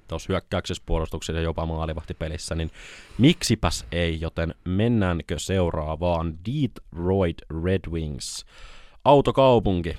tuossa 0.09 0.27
hyökkäyksessä, 0.29 0.83
puolustuksessa 0.87 1.41
ja 1.41 1.45
jopa 1.45 1.67
maalivahtipelissä, 1.67 2.55
niin 2.55 2.71
miksipäs 3.19 3.85
ei, 3.93 4.21
joten 4.21 4.55
mennäänkö 4.65 5.39
seuraavaan 5.39 6.35
Detroit 6.39 7.37
Red 7.65 7.91
Wings. 7.91 8.47
Autokaupunki, 9.05 9.99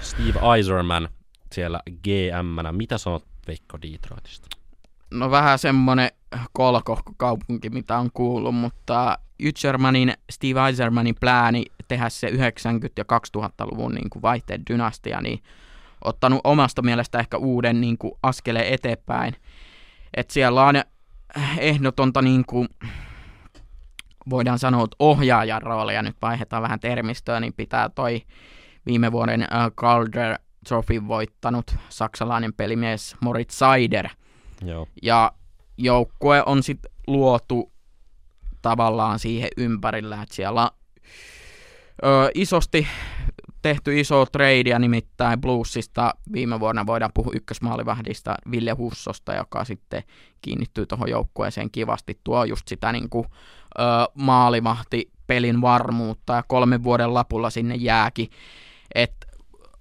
Steve 0.00 0.54
Eiserman 0.56 1.08
siellä 1.52 1.80
gm 2.04 2.76
Mitä 2.76 2.98
sanot 2.98 3.24
Veikko 3.46 3.78
Detroitista? 3.82 4.48
No 5.10 5.30
vähän 5.30 5.58
semmonen 5.58 6.10
kolkohko 6.52 7.12
kaupunki, 7.16 7.70
mitä 7.70 7.98
on 7.98 8.10
kuullut, 8.14 8.54
mutta 8.54 9.18
Ytsermanin, 9.40 10.12
Steve 10.30 10.66
Eisermanin 10.66 11.14
plääni 11.20 11.64
tehdä 11.88 12.08
se 12.08 12.28
90- 12.28 12.32
ja 12.98 13.04
2000-luvun 13.04 13.94
niin 13.94 14.10
kuin 14.10 14.22
vaihteen 14.22 14.62
dynastia, 14.70 15.20
niin 15.20 15.42
ottanut 16.04 16.40
omasta 16.44 16.82
mielestä 16.82 17.18
ehkä 17.18 17.36
uuden 17.36 17.80
niin 17.80 17.98
kuin 17.98 18.12
askeleen 18.22 18.74
eteenpäin. 18.74 19.36
Et 20.16 20.30
siellä 20.30 20.64
on 20.64 20.74
ehdotonta 21.58 22.22
niin 22.22 22.44
kuin, 22.46 22.68
voidaan 24.30 24.58
sanoa, 24.58 24.84
että 24.84 24.96
ohjaajan 24.98 25.62
roolia, 25.62 26.02
nyt 26.02 26.16
vaihdetaan 26.22 26.62
vähän 26.62 26.80
termistöä, 26.80 27.40
niin 27.40 27.52
pitää 27.52 27.88
toi 27.88 28.22
viime 28.86 29.12
vuoden 29.12 29.42
äh, 29.42 29.48
Calder 29.76 30.38
Trophy 30.68 31.08
voittanut 31.08 31.74
saksalainen 31.88 32.54
pelimies 32.54 33.16
Moritz 33.20 33.52
Seider. 33.58 34.08
Joo. 34.64 34.86
Ja 35.02 35.32
joukkue 35.78 36.42
on 36.46 36.62
sitten 36.62 36.92
luotu 37.06 37.72
tavallaan 38.62 39.18
siihen 39.18 39.48
ympärillä, 39.56 40.22
että 40.22 40.34
siellä 40.34 40.70
ö, 42.04 42.30
isosti 42.34 42.86
tehty 43.62 44.00
iso 44.00 44.26
tradea, 44.26 44.78
nimittäin 44.78 45.40
Bluesista 45.40 46.14
viime 46.32 46.60
vuonna 46.60 46.86
voidaan 46.86 47.10
puhua 47.14 47.32
ykkösmaalivahdista 47.34 48.34
Ville 48.50 48.72
Hussosta, 48.72 49.34
joka 49.34 49.64
sitten 49.64 50.02
kiinnittyy 50.42 50.86
tuohon 50.86 51.10
joukkueeseen 51.10 51.70
kivasti, 51.70 52.20
tuo 52.24 52.44
just 52.44 52.68
sitä 52.68 52.92
niin 52.92 53.08
kuin, 53.10 53.26
ö, 53.78 53.82
maalivahti 54.14 55.10
pelin 55.26 55.60
varmuutta 55.60 56.32
ja 56.32 56.42
kolmen 56.48 56.82
vuoden 56.82 57.14
lapulla 57.14 57.50
sinne 57.50 57.74
jääkin, 57.74 58.30
että 58.94 59.28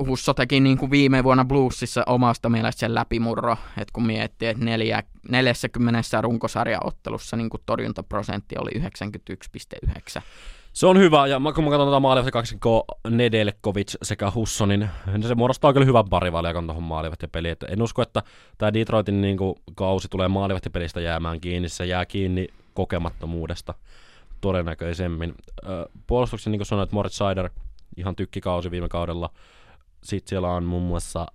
Husso 0.05 0.33
teki 0.33 0.59
niin 0.59 0.77
kuin 0.77 0.91
viime 0.91 1.23
vuonna 1.23 1.45
Bluesissa 1.45 2.03
omasta 2.05 2.49
mielestä 2.49 2.79
sen 2.79 2.95
läpimurro, 2.95 3.57
että 3.77 3.91
kun 3.93 4.05
miettii, 4.05 4.47
että 4.47 4.65
neljä, 4.65 5.03
40 5.29 6.21
runkosarjaottelussa 6.21 7.37
niin 7.37 7.49
kuin 7.49 7.63
torjuntaprosentti 7.65 8.55
oli 8.59 8.71
91,9. 8.71 10.21
Se 10.77 10.87
on 10.87 10.97
hyvä, 10.97 11.27
ja 11.27 11.39
kun 11.55 11.63
mä 11.63 11.69
katson 11.69 11.87
tätä 11.87 11.99
maalivahti 11.99 12.31
kaksikkoa 12.31 12.83
Nedelkovic 13.09 13.95
sekä 14.03 14.31
Husso, 14.35 14.65
niin 14.65 14.89
se 15.27 15.35
muodostaa 15.35 15.73
kyllä 15.73 15.85
hyvän 15.85 16.09
parivaliakon 16.09 16.65
tuohon 16.65 16.83
maalivahtipeliin. 16.83 17.51
Et 17.51 17.63
en 17.63 17.81
usko, 17.81 18.01
että 18.01 18.23
tämä 18.57 18.73
Detroitin 18.73 19.21
niin 19.21 19.37
kuin, 19.37 19.55
kausi 19.75 20.07
tulee 20.07 20.27
maalivahtipelistä 20.27 21.01
jäämään 21.01 21.39
kiinni. 21.41 21.69
Se 21.69 21.85
jää 21.85 22.05
kiinni 22.05 22.47
kokemattomuudesta 22.73 23.73
todennäköisemmin. 24.41 25.35
Puolustuksen, 26.07 26.51
niin 26.51 26.59
kuin 26.59 26.67
sanoit, 26.67 26.91
Moritz 26.91 27.17
Seider, 27.17 27.49
ihan 27.97 28.15
tykkikausi 28.15 28.71
viime 28.71 28.89
kaudella. 28.89 29.29
Sitten 30.03 30.29
siellä 30.29 30.49
on 30.49 30.63
muun 30.63 30.83
muassa 30.83 31.25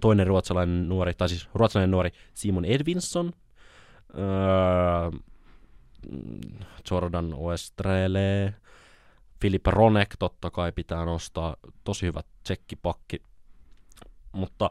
toinen 0.00 0.26
ruotsalainen 0.26 0.88
nuori, 0.88 1.14
tai 1.14 1.28
siis 1.28 1.48
ruotsalainen 1.54 1.90
nuori 1.90 2.10
Simon 2.34 2.64
Edvinsson, 2.64 3.32
öö, 4.18 5.20
Jordan 6.90 7.34
Oestrele, 7.36 8.54
Filip 9.40 9.66
Ronek 9.66 10.16
totta 10.18 10.50
kai 10.50 10.72
pitää 10.72 11.04
nostaa, 11.04 11.56
tosi 11.84 12.06
hyvä 12.06 12.22
tsekkipakki, 12.42 13.22
mutta 14.32 14.70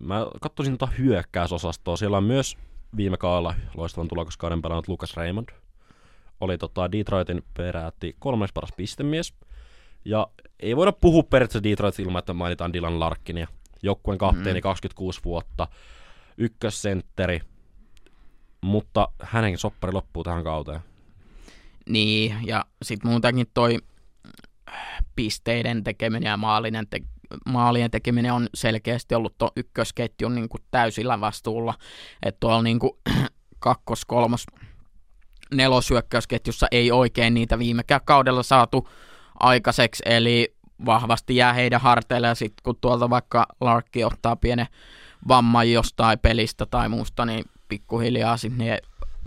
mä 0.00 0.26
katsoisin 0.40 0.78
tuota 0.78 0.94
hyökkäysosastoa, 0.98 1.96
siellä 1.96 2.16
on 2.16 2.24
myös 2.24 2.56
viime 2.96 3.16
kaudella 3.16 3.54
loistavan 3.76 4.08
tulokaskauden 4.08 4.62
pelannut 4.62 4.88
Lucas 4.88 5.16
Raymond, 5.16 5.48
oli 6.40 6.58
tota 6.58 6.92
Detroitin 6.92 7.42
peräti 7.56 8.16
kolmas 8.18 8.52
paras 8.52 8.72
pistemies, 8.76 9.34
ja 10.04 10.26
ei 10.60 10.76
voida 10.76 10.92
puhua 10.92 11.22
periaatteessa 11.22 11.62
Detroit 11.70 11.98
ilman, 11.98 12.18
että 12.18 12.32
mainitaan 12.32 12.72
Dylan 12.72 13.00
Larkinia, 13.00 13.48
joukkueen 13.82 14.18
kapteeni, 14.18 14.60
Mm. 14.60 14.62
26 14.62 15.20
vuotta, 15.24 15.68
ykkössentteri, 16.36 17.40
mutta 18.76 19.08
hänenkin 19.22 19.58
soppari 19.58 19.92
loppuu 19.92 20.24
tähän 20.24 20.44
kauteen. 20.44 20.80
Niin, 21.88 22.36
ja 22.46 22.64
sitten 22.82 23.10
muutenkin 23.10 23.46
toi 23.54 23.78
pisteiden 25.16 25.84
tekeminen 25.84 26.30
ja 26.30 26.36
maalinen 26.36 26.86
te- 26.88 27.00
maalien 27.46 27.90
tekeminen 27.90 28.32
on 28.32 28.48
selkeästi 28.54 29.14
ollut 29.14 29.38
tuon 29.38 29.50
ykkösketjun 29.56 30.34
niin 30.34 30.48
kuin 30.48 30.62
täysillä 30.70 31.20
vastuulla. 31.20 31.74
Että 32.22 32.40
tuolla 32.40 32.62
niin 32.62 32.78
kuin 32.78 32.92
kakkos, 33.58 34.04
kolmos, 34.04 34.46
nelosyökkäysketjussa 35.54 36.66
ei 36.70 36.92
oikein 36.92 37.34
niitä 37.34 37.58
viimekään 37.58 38.00
kaudella 38.04 38.42
saatu 38.42 38.88
aikaiseksi, 39.40 40.02
eli 40.06 40.56
vahvasti 40.86 41.36
jää 41.36 41.52
heidän 41.52 41.80
harteille, 41.80 42.26
ja 42.26 42.34
sitten 42.34 42.62
kun 42.62 42.76
tuolta 42.80 43.10
vaikka 43.10 43.46
Larkki 43.60 44.04
ottaa 44.04 44.36
pienen 44.36 44.66
vamman 45.28 45.72
jostain 45.72 46.18
pelistä 46.18 46.66
tai 46.66 46.88
muusta, 46.88 47.24
niin 47.26 47.44
pikkuhiljaa 47.68 48.36
sitten 48.36 48.66
ne 48.66 48.80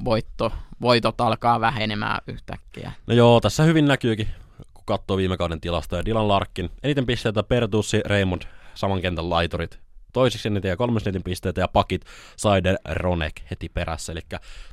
voitto, 0.05 0.51
voitot 0.81 1.21
alkaa 1.21 1.61
vähenemään 1.61 2.21
yhtäkkiä. 2.27 2.91
No 3.07 3.13
joo, 3.13 3.39
tässä 3.41 3.63
hyvin 3.63 3.85
näkyykin, 3.85 4.27
kun 4.73 4.83
katsoo 4.85 5.17
viime 5.17 5.37
kauden 5.37 5.61
tilastoja. 5.61 6.05
Dylan 6.05 6.27
Larkin, 6.27 6.69
eniten 6.83 7.05
pisteitä 7.05 7.43
Pertussi, 7.43 8.01
Raymond, 8.05 8.41
saman 8.75 9.01
kentän 9.01 9.29
laiturit. 9.29 9.79
Toiseksi 10.13 10.47
eniten 10.47 10.69
ja 10.69 10.77
kolmas 10.77 11.03
eniten 11.03 11.23
pisteitä 11.23 11.61
ja 11.61 11.67
pakit 11.67 12.05
Saider 12.35 12.77
Ronek 12.89 13.41
heti 13.51 13.69
perässä. 13.69 14.11
Eli 14.11 14.21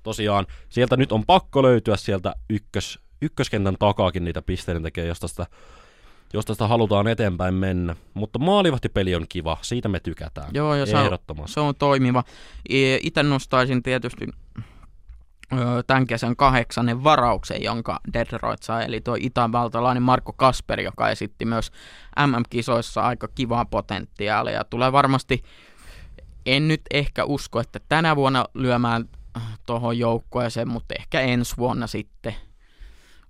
tosiaan 0.02 0.46
sieltä 0.68 0.96
nyt 0.96 1.12
on 1.12 1.26
pakko 1.26 1.62
löytyä 1.62 1.96
sieltä 1.96 2.34
ykkös, 2.50 2.98
ykköskentän 3.22 3.76
takaakin 3.78 4.24
niitä 4.24 4.42
pisteiden 4.42 4.82
tekee, 4.82 5.06
jos 5.06 5.20
tästä, 5.20 5.46
jos 6.32 6.44
tästä 6.44 6.66
halutaan 6.66 7.08
eteenpäin 7.08 7.54
mennä. 7.54 7.96
Mutta 8.14 8.38
maalivahtipeli 8.38 9.14
on 9.14 9.26
kiva, 9.28 9.58
siitä 9.62 9.88
me 9.88 10.00
tykätään. 10.00 10.50
Joo, 10.54 10.74
ja 10.74 10.86
se 10.86 10.96
on, 10.96 11.04
Ehdottomasti. 11.04 11.54
se 11.54 11.60
on 11.60 11.74
toimiva. 11.74 12.24
Itse 13.02 13.22
nostaisin 13.22 13.82
tietysti 13.82 14.26
tämän 15.86 16.06
kesän 16.06 16.36
kahdeksannen 16.36 17.04
varauksen, 17.04 17.62
jonka 17.62 18.00
Detroit 18.12 18.62
sai, 18.62 18.84
eli 18.84 19.00
tuo 19.00 19.16
itävaltalainen 19.20 20.02
Marko 20.02 20.32
Kasper, 20.32 20.80
joka 20.80 21.10
esitti 21.10 21.44
myös 21.44 21.72
MM-kisoissa 22.26 23.00
aika 23.00 23.28
kivaa 23.34 23.64
potentiaalia, 23.64 24.54
ja 24.54 24.64
tulee 24.64 24.92
varmasti, 24.92 25.42
en 26.46 26.68
nyt 26.68 26.80
ehkä 26.90 27.24
usko, 27.24 27.60
että 27.60 27.80
tänä 27.88 28.16
vuonna 28.16 28.44
lyömään 28.54 29.08
tuohon 29.66 29.98
joukkueeseen, 29.98 30.68
mutta 30.68 30.94
ehkä 30.98 31.20
ensi 31.20 31.56
vuonna 31.56 31.86
sitten 31.86 32.34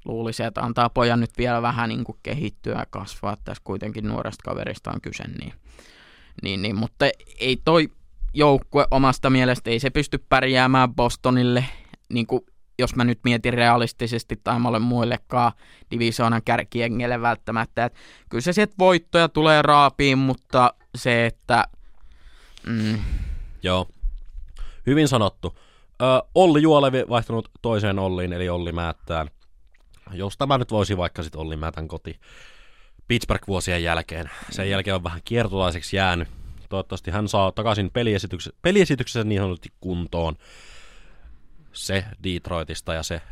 luulisin, 0.07 0.47
että 0.47 0.61
antaa 0.61 0.91
pojan 0.91 1.21
nyt 1.21 1.39
vielä 1.39 1.63
vähän 1.63 1.89
niin 1.89 2.05
kuin 2.05 2.19
kehittyä 2.23 2.79
ja 2.79 2.87
kasvaa, 2.91 3.37
tässä 3.45 3.63
kuitenkin 3.65 4.09
nuoresta 4.09 4.43
kaverista 4.45 4.91
on 4.91 5.01
kyse, 5.01 5.25
niin, 5.25 5.53
niin, 6.43 6.63
niin 6.63 6.77
mutta 6.77 7.07
ei 7.41 7.61
toi 7.65 7.89
joukkue 8.35 8.87
omasta 8.91 9.31
mielestä, 9.31 9.71
ei 9.71 9.81
se 9.81 9.91
pysty 9.91 10.19
pärjäämään 10.29 10.95
Bostonille, 10.95 11.65
niin 12.09 12.27
kuin 12.27 12.43
jos 12.79 12.97
mä 12.97 13.05
nyt 13.05 13.19
mietin 13.25 13.55
realistisesti 13.55 14.41
tai 14.45 14.59
molle 14.59 14.79
muillekaan 14.79 15.53
divisioonan 15.91 16.43
kärkiengelle 16.45 17.21
välttämättä, 17.21 17.85
että 17.85 17.99
kyllä 18.29 18.43
se 18.43 18.53
sieltä 18.53 18.75
voittoja 18.79 19.29
tulee 19.29 19.63
raapiin, 19.63 20.19
mutta 20.19 20.75
se, 20.95 21.27
että 21.27 21.65
mm, 22.67 22.99
Joo. 23.63 23.89
Hyvin 24.87 25.09
sanottu. 25.09 25.59
Ö, 26.03 26.05
Olli 26.35 26.63
Juolevi 26.63 27.05
vaihtunut 27.09 27.51
toiseen 27.63 27.99
Olliin, 27.99 28.33
eli 28.33 28.49
Olli 28.49 28.73
Määttään. 28.73 29.31
Jos 30.13 30.37
tämä 30.37 30.59
nyt 30.59 30.71
voisi 30.71 30.97
vaikka 30.97 31.23
sitten 31.23 31.41
Olli 31.41 31.57
Määtän 31.57 31.89
koti 31.89 32.21
Pittsburgh-vuosien 33.09 33.83
jälkeen. 33.83 34.31
Sen 34.51 34.71
jälkeen 34.71 34.95
on 34.95 35.05
vähän 35.05 35.21
kiertolaiseksi 35.25 35.97
jäänyt. 35.97 36.29
Toivottavasti 36.69 37.11
hän 37.11 37.29
saa 37.29 37.53
takaisin 37.53 37.91
peliesityksessä, 37.91 38.59
peliesityksessä 38.63 39.25
niin 39.25 39.41
sanotusti 39.41 39.69
kuntoon 39.81 40.37
se 41.73 42.05
Detroitista 42.25 42.95
ja 42.95 43.03
se 43.03 43.23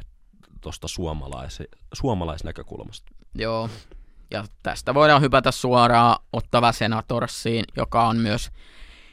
tuosta 0.61 0.89
suomalais, 0.89 1.63
suomalaisnäkökulmasta. 1.93 3.13
Joo, 3.35 3.71
ja 4.31 4.45
tästä 4.63 4.95
voidaan 4.95 5.23
hypätä 5.23 5.51
suoraan 5.51 6.17
ottava 6.33 6.73
Senatorsiin, 6.73 7.65
joka 7.77 8.09
on 8.09 8.17
myös 8.17 8.51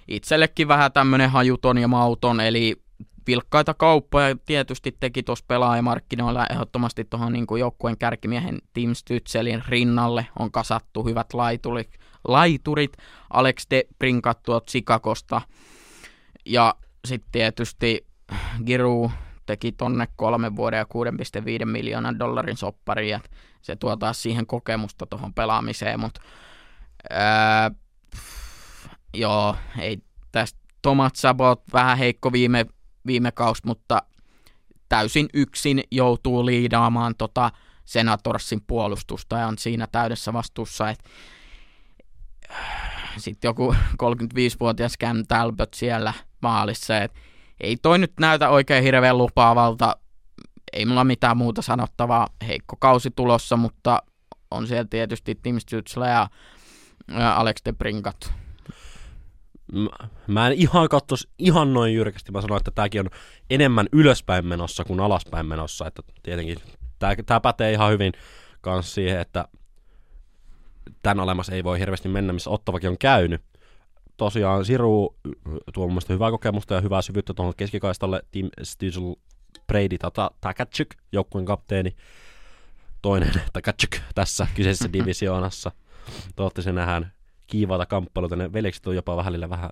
itsellekin 0.08 0.68
vähän 0.68 0.92
tämmöinen 0.92 1.30
hajuton 1.30 1.78
ja 1.78 1.88
mauton, 1.88 2.40
eli 2.40 2.81
vilkkaita 3.28 3.74
kauppoja. 3.74 4.36
Tietysti 4.46 4.98
teki 5.00 5.24
tuossa 5.24 5.46
pelaajamarkkinoilla 5.48 6.48
ehdottomasti 6.48 7.06
tuohon 7.06 7.34
niin 7.34 7.46
joukkueen 7.60 7.98
kärkimiehen 7.98 8.60
Tim 8.74 8.92
Stützelin 8.92 9.64
rinnalle. 9.68 10.28
On 10.40 10.52
kasattu 10.52 11.04
hyvät 11.04 11.34
laiturit, 11.34 12.00
laiturit. 12.28 12.98
Alex 13.30 13.66
de 13.70 13.84
Brinkat 14.00 14.44
tuolta 14.44 14.66
Chicagosta. 14.72 15.42
Ja 16.46 16.76
sitten 17.06 17.32
tietysti 17.32 18.06
Giroux 18.66 19.12
teki 19.46 19.72
tonne 19.72 20.08
kolmen 20.16 20.56
vuoden 20.56 20.78
ja 20.78 20.86
6,5 21.60 21.66
miljoonan 21.66 22.20
dollarin 22.20 22.58
soppari, 22.58 23.10
ja 23.10 23.20
se 23.62 23.76
tuo 23.76 23.96
taas 23.96 24.22
siihen 24.22 24.48
kokemusta 24.48 25.06
tuohon 25.06 25.34
pelaamiseen, 25.34 26.00
mutta 26.00 26.22
ää, 27.10 27.72
joo, 29.14 29.56
ei 29.80 29.98
tästä 30.32 30.60
Tomat 30.82 31.16
Sabot 31.16 31.62
vähän 31.74 31.98
heikko 31.98 32.32
viime, 32.32 32.66
viime 33.06 33.32
kaus, 33.32 33.64
mutta 33.64 34.02
täysin 34.90 35.30
yksin 35.34 35.84
joutuu 35.92 36.46
liidaamaan 36.46 37.16
tota 37.18 37.52
Senatorsin 37.86 38.62
puolustusta 38.68 39.38
ja 39.38 39.48
on 39.48 39.58
siinä 39.58 39.88
täydessä 39.92 40.34
vastuussa, 40.34 40.90
että 40.90 41.10
sitten 43.18 43.50
joku 43.50 43.76
35-vuotias 44.04 44.94
Cam 45.02 45.24
Talbot 45.28 45.74
siellä 45.74 46.14
maalissa, 46.42 46.98
että 46.98 47.20
ei 47.60 47.78
toi 47.78 48.00
nyt 48.00 48.14
näytä 48.20 48.50
oikein 48.50 48.84
hirveän 48.84 49.18
lupaavalta. 49.18 49.96
Ei 50.74 50.86
mulla 50.86 51.04
mitään 51.04 51.38
muuta 51.38 51.62
sanottavaa. 51.62 52.28
Heikko 52.48 52.76
kausi 52.80 53.12
tulossa, 53.16 53.58
mutta 53.58 54.04
on 54.52 54.68
siellä 54.68 54.88
tietysti 54.90 55.36
Tim 55.36 55.58
Stützle 55.58 56.08
ja, 56.08 56.28
Alex 57.36 57.56
de 57.66 57.74
Brinkat. 57.74 58.34
Mä 60.28 60.48
en 60.48 60.54
ihan 60.54 60.90
katsoisi 60.90 61.30
ihan 61.40 61.74
noin 61.74 61.94
jyrkästi. 61.94 62.32
Mä 62.32 62.42
sanoin, 62.42 62.58
että 62.58 62.72
tämäkin 62.72 63.02
on 63.02 63.10
enemmän 63.50 63.88
ylöspäin 63.92 64.46
menossa 64.46 64.84
kuin 64.84 65.00
alaspäin 65.00 65.46
menossa. 65.46 65.88
Että 65.88 66.02
tietenkin 66.24 66.58
tämä, 67.00 67.16
tämä 67.26 67.40
pätee 67.40 67.72
ihan 67.72 67.92
hyvin 67.92 68.14
myös 68.66 68.94
siihen, 68.94 69.20
että 69.20 69.46
tämän 71.04 71.20
olemassa 71.20 71.56
ei 71.56 71.64
voi 71.64 71.80
hirveästi 71.80 72.10
mennä, 72.10 72.34
missä 72.34 72.50
Ottavakin 72.50 72.90
on 72.90 72.98
käynyt 72.98 73.42
tosiaan 74.18 74.66
Siru 74.66 75.16
tuo 75.74 75.86
mun 75.86 75.94
mielestä 75.94 76.14
hyvää 76.14 76.32
kokemusta 76.32 76.74
ja 76.74 76.82
hyvää 76.82 77.02
syvyyttä 77.02 77.34
tuohon 77.34 77.54
keskikaistalle. 77.58 78.22
Tim 78.32 78.50
Stüzl, 78.62 79.16
Brady 79.68 79.98
Takaczyk, 80.42 80.96
joukkueen 81.12 81.46
kapteeni. 81.46 81.96
Toinen 83.02 83.32
Takaczyk 83.54 83.98
tässä 84.16 84.48
kyseisessä 84.56 84.94
divisioonassa. 85.00 85.72
Toivottavasti 86.36 86.72
nähdään 86.72 87.14
kiivaata 87.52 87.86
kamppailuita. 87.86 88.36
Ne 88.36 88.54
veljekset 88.54 88.88
on 88.88 88.96
jopa 88.96 89.26
välillä 89.26 89.50
vähän 89.50 89.70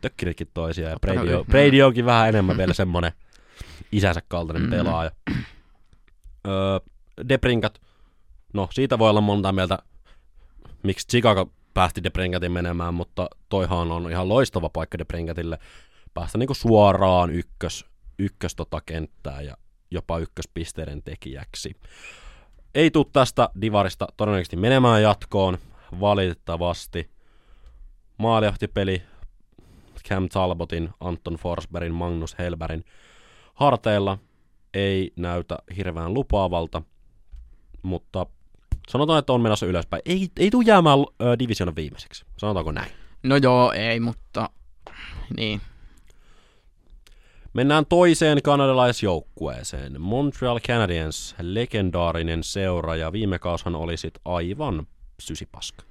tökkinetkin 0.00 0.48
toisia. 0.54 0.88
Ja 0.88 0.96
Brady, 1.00 1.34
on, 1.34 1.46
Brady 1.46 1.82
onkin 1.82 2.06
vähän 2.06 2.28
enemmän 2.28 2.56
vielä 2.56 2.74
semmonen 2.74 3.12
isänsä 3.92 4.22
kaltainen 4.28 4.62
mm. 4.62 4.70
pelaaja. 4.70 5.10
Öö, 6.46 6.80
Debrinkat, 7.28 7.80
no 8.52 8.68
siitä 8.72 8.98
voi 8.98 9.10
olla 9.10 9.20
monta 9.20 9.52
mieltä, 9.52 9.78
miksi 10.82 11.08
Chicago 11.08 11.50
päästi 11.74 12.02
Debringatin 12.04 12.52
menemään, 12.52 12.94
mutta 12.94 13.28
toihan 13.48 13.92
on 13.92 14.10
ihan 14.10 14.28
loistava 14.28 14.68
paikka 14.68 14.98
Debringatille 14.98 15.58
päästä 16.14 16.38
niinku 16.38 16.54
suoraan 16.54 17.30
ykkös, 17.30 17.84
ykkös 18.18 18.54
tota 18.54 18.80
kenttää 18.86 19.40
ja 19.40 19.56
jopa 19.90 20.18
ykköspisteiden 20.18 21.02
tekijäksi. 21.02 21.76
Ei 22.74 22.90
tule 22.90 23.06
tästä 23.12 23.48
divarista 23.60 24.06
todennäköisesti 24.16 24.56
menemään 24.56 25.02
jatkoon, 25.02 25.58
valitettavasti. 26.00 27.10
Maaliahtipeli 28.18 29.02
Cam 30.08 30.28
Talbotin, 30.28 30.90
Anton 31.00 31.34
Forsbergin, 31.34 31.94
Magnus 31.94 32.38
Helberin 32.38 32.84
harteilla 33.54 34.18
ei 34.74 35.12
näytä 35.16 35.58
hirveän 35.76 36.14
lupaavalta, 36.14 36.82
mutta 37.82 38.26
Sanotaan, 38.88 39.18
että 39.18 39.32
on 39.32 39.40
menossa 39.40 39.66
ylöspäin. 39.66 40.02
Ei, 40.04 40.28
ei 40.36 40.50
tule 40.50 40.64
jäämään 40.66 40.98
divisioonan 41.38 41.76
viimeiseksi. 41.76 42.24
Sanotaanko 42.38 42.72
näin? 42.72 42.90
No 43.22 43.36
joo, 43.36 43.72
ei, 43.72 44.00
mutta 44.00 44.50
niin. 45.36 45.60
Mennään 47.52 47.86
toiseen 47.86 48.42
kanadalaisjoukkueeseen. 48.42 50.00
Montreal 50.00 50.60
Canadiens, 50.60 51.34
legendaarinen 51.40 52.44
seura, 52.44 52.96
ja 52.96 53.12
viime 53.12 53.38
kaushan 53.38 53.74
oli 53.74 53.96
sit 53.96 54.14
aivan 54.24 54.86
sysipaska. 55.18 55.84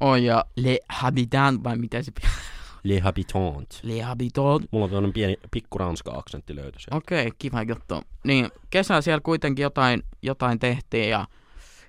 Oh, 0.00 0.14
ja 0.14 0.44
Le 0.56 0.78
Habitant, 0.88 1.64
vai 1.64 1.76
mitä 1.76 2.02
se 2.02 2.12
Le 2.84 3.00
Habitant. 3.00 3.80
Le 3.82 4.02
Habitant. 4.02 4.66
Mulla 4.70 4.84
on 4.84 4.90
tämmönen 4.90 5.12
pieni 5.12 5.36
pikku 5.50 5.78
ranska-aksentti 5.78 6.56
löytyi 6.56 6.80
Okei, 6.90 7.26
okay, 7.26 7.36
kiva 7.38 7.62
juttu. 7.62 8.02
Niin, 8.24 8.48
kesällä 8.70 9.00
siellä 9.00 9.20
kuitenkin 9.20 9.62
jotain, 9.62 10.02
jotain 10.22 10.58
tehtiin, 10.58 11.10
ja 11.10 11.26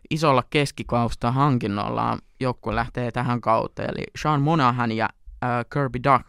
isolla 0.10 0.44
keskikausta 0.50 1.32
hankinnolla 1.32 2.18
joukkue 2.40 2.76
lähtee 2.76 3.12
tähän 3.12 3.42
kauteen. 3.42 3.90
Eli 3.90 4.04
Sean 4.22 4.42
Monahan 4.42 4.92
ja 4.92 5.10
äh, 5.44 5.50
Kirby 5.74 6.00
Duck 6.04 6.28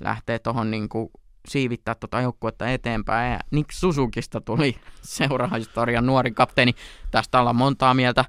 lähtee 0.00 0.38
tuohon 0.38 0.70
niinku 0.70 1.10
siivittää 1.48 1.94
tuota 1.94 2.20
joukkuetta 2.20 2.68
eteenpäin. 2.68 3.32
Ja 3.32 3.40
Nick 3.50 3.72
Susukista 3.72 4.40
tuli 4.40 4.76
seurahistorian 5.02 6.06
nuori 6.06 6.30
kapteeni. 6.30 6.74
Tästä 7.10 7.40
ollaan 7.40 7.56
montaa 7.56 7.94
mieltä. 7.94 8.24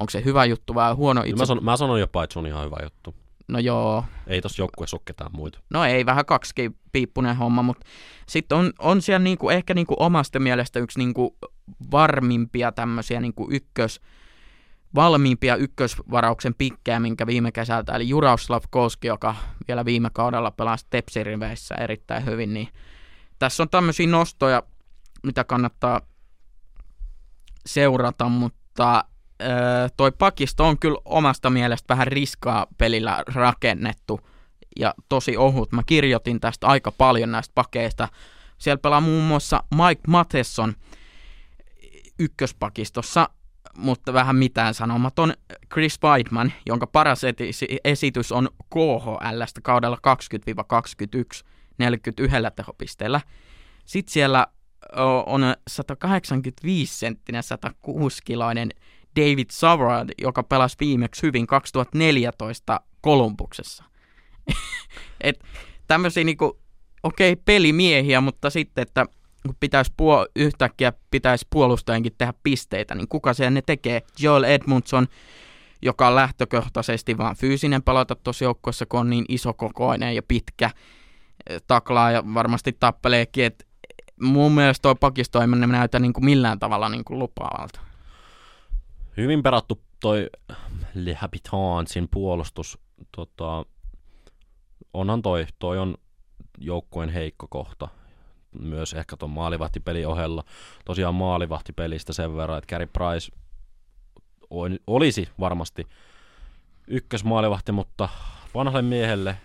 Onko 0.00 0.10
se 0.10 0.24
hyvä 0.24 0.44
juttu 0.44 0.74
vai 0.74 0.92
huono 0.94 1.20
itse? 1.20 1.36
Mä, 1.36 1.46
sanon, 1.46 1.64
mä 1.64 1.76
sanon 1.76 2.00
jopa, 2.00 2.24
että 2.24 2.32
se 2.32 2.38
on 2.38 2.46
ihan 2.46 2.64
hyvä 2.64 2.76
juttu. 2.82 3.14
No 3.48 3.58
joo. 3.58 4.04
Ei 4.26 4.40
tossa 4.40 4.62
joukkueessa 4.62 4.96
ole 4.96 5.02
ketään 5.04 5.30
muita. 5.34 5.58
No 5.70 5.84
ei, 5.84 6.06
vähän 6.06 6.24
kaksi 6.24 6.54
piippunen 6.92 7.36
homma, 7.36 7.62
mutta 7.62 7.86
sitten 8.28 8.58
on, 8.58 8.72
on 8.78 9.02
siellä 9.02 9.24
niinku, 9.24 9.50
ehkä 9.50 9.74
niinku 9.74 9.94
omasta 9.98 10.38
mielestä 10.38 10.78
yksi 10.78 10.98
niinku 10.98 11.36
varmimpia 11.90 12.72
tämmöisiä 12.72 13.20
niinku 13.20 13.48
ykkös, 13.50 14.00
valmiimpia 14.94 15.56
ykkösvarauksen 15.56 16.54
pikkejä, 16.54 17.00
minkä 17.00 17.26
viime 17.26 17.52
kesältä, 17.52 17.92
eli 17.92 18.08
Juraslav 18.08 18.62
Koski, 18.70 19.08
joka 19.08 19.34
vielä 19.68 19.84
viime 19.84 20.10
kaudella 20.12 20.50
pelasi 20.50 20.86
Tepsiriveissä 20.90 21.74
erittäin 21.74 22.24
hyvin, 22.24 22.54
niin 22.54 22.68
tässä 23.38 23.62
on 23.62 23.68
tämmöisiä 23.68 24.06
nostoja, 24.06 24.62
mitä 25.26 25.44
kannattaa 25.44 26.00
seurata, 27.66 28.28
mutta 28.28 29.04
toi 29.96 30.12
pakisto 30.12 30.64
on 30.64 30.78
kyllä 30.78 30.98
omasta 31.04 31.50
mielestä 31.50 31.94
vähän 31.94 32.06
riskaa 32.06 32.66
pelillä 32.78 33.24
rakennettu 33.26 34.20
ja 34.80 34.94
tosi 35.08 35.36
ohut. 35.36 35.72
Mä 35.72 35.82
kirjoitin 35.86 36.40
tästä 36.40 36.66
aika 36.66 36.92
paljon 36.92 37.32
näistä 37.32 37.52
pakeista. 37.54 38.08
Siellä 38.58 38.80
pelaa 38.80 39.00
muun 39.00 39.24
muassa 39.24 39.64
Mike 39.74 40.02
Matheson 40.06 40.74
ykköspakistossa 42.18 43.28
mutta 43.76 44.12
vähän 44.12 44.36
mitään 44.36 44.74
sanomaton 44.74 45.34
Chris 45.72 45.98
Weidman, 46.02 46.52
jonka 46.66 46.86
paras 46.86 47.22
esitys 47.84 48.32
on 48.32 48.48
KHLstä 48.74 49.60
kaudella 49.62 49.98
20-21 51.42 51.46
41 51.78 52.36
tehopisteellä. 52.56 53.20
Sitten 53.84 54.12
siellä 54.12 54.46
on 55.26 55.42
185-senttinen, 55.70 57.42
106-kiloinen 57.42 58.70
David 59.16 59.46
Savrad, 59.50 60.08
joka 60.22 60.42
pelasi 60.42 60.76
viimeksi 60.80 61.22
hyvin 61.22 61.46
2014 61.46 62.80
Kolumbuksessa. 63.00 63.84
Et 65.20 65.44
tämmöisiä 65.86 66.24
niinku, 66.24 66.58
okei, 67.02 67.32
okay, 67.32 67.42
pelimiehiä, 67.44 68.20
mutta 68.20 68.50
sitten, 68.50 68.82
että 68.82 69.06
kun 69.46 69.56
pitäisi 69.60 69.92
puol- 69.92 70.30
yhtäkkiä 70.36 70.92
pitäisi 71.10 71.46
puolustajankin 71.50 72.12
tehdä 72.18 72.34
pisteitä, 72.42 72.94
niin 72.94 73.08
kuka 73.08 73.34
se 73.34 73.50
ne 73.50 73.62
tekee? 73.62 74.02
Joel 74.18 74.42
Edmundson, 74.42 75.06
joka 75.82 76.08
on 76.08 76.14
lähtökohtaisesti 76.14 77.18
vaan 77.18 77.36
fyysinen 77.36 77.82
palata 77.82 78.14
tuossa 78.14 78.44
joukkoissa, 78.44 78.86
kun 78.86 79.00
on 79.00 79.10
niin 79.10 79.24
isokokoinen 79.28 80.16
ja 80.16 80.22
pitkä, 80.22 80.70
eh, 81.50 81.62
taklaa 81.66 82.10
ja 82.10 82.34
varmasti 82.34 82.76
tappeleekin, 82.80 83.44
että 83.44 83.64
mun 84.20 84.52
mielestä 84.52 84.82
toi 84.82 84.94
pakisto 84.94 85.40
ei 85.40 85.46
näytä 85.46 85.98
niin 85.98 86.12
kuin 86.12 86.24
millään 86.24 86.58
tavalla 86.58 86.88
niin 86.88 87.04
kuin 87.04 87.18
lupaavalta. 87.18 87.89
Hyvin 89.16 89.42
perattu 89.42 89.80
toi 90.00 90.30
Le 90.94 91.14
Habitantsin 91.14 92.08
puolustus. 92.10 92.78
Tota, 93.16 93.64
onhan 94.94 95.22
toi, 95.22 95.46
toi 95.58 95.78
on 95.78 95.94
joukkueen 96.58 97.10
heikko 97.10 97.46
kohta. 97.50 97.88
Myös 98.60 98.94
ehkä 98.94 99.16
tuon 99.16 99.30
maalivahtipelin 99.30 100.06
ohella. 100.06 100.44
Tosiaan 100.84 101.14
maalivahtipelistä 101.14 102.12
sen 102.12 102.36
verran, 102.36 102.58
että 102.58 102.74
Gary 102.74 102.86
Price 102.86 103.32
olisi 104.86 105.28
varmasti 105.40 105.86
ykkösmaalivahti, 106.86 107.72
mutta 107.72 108.08
vanhalle 108.54 108.82
miehelle 108.82 109.36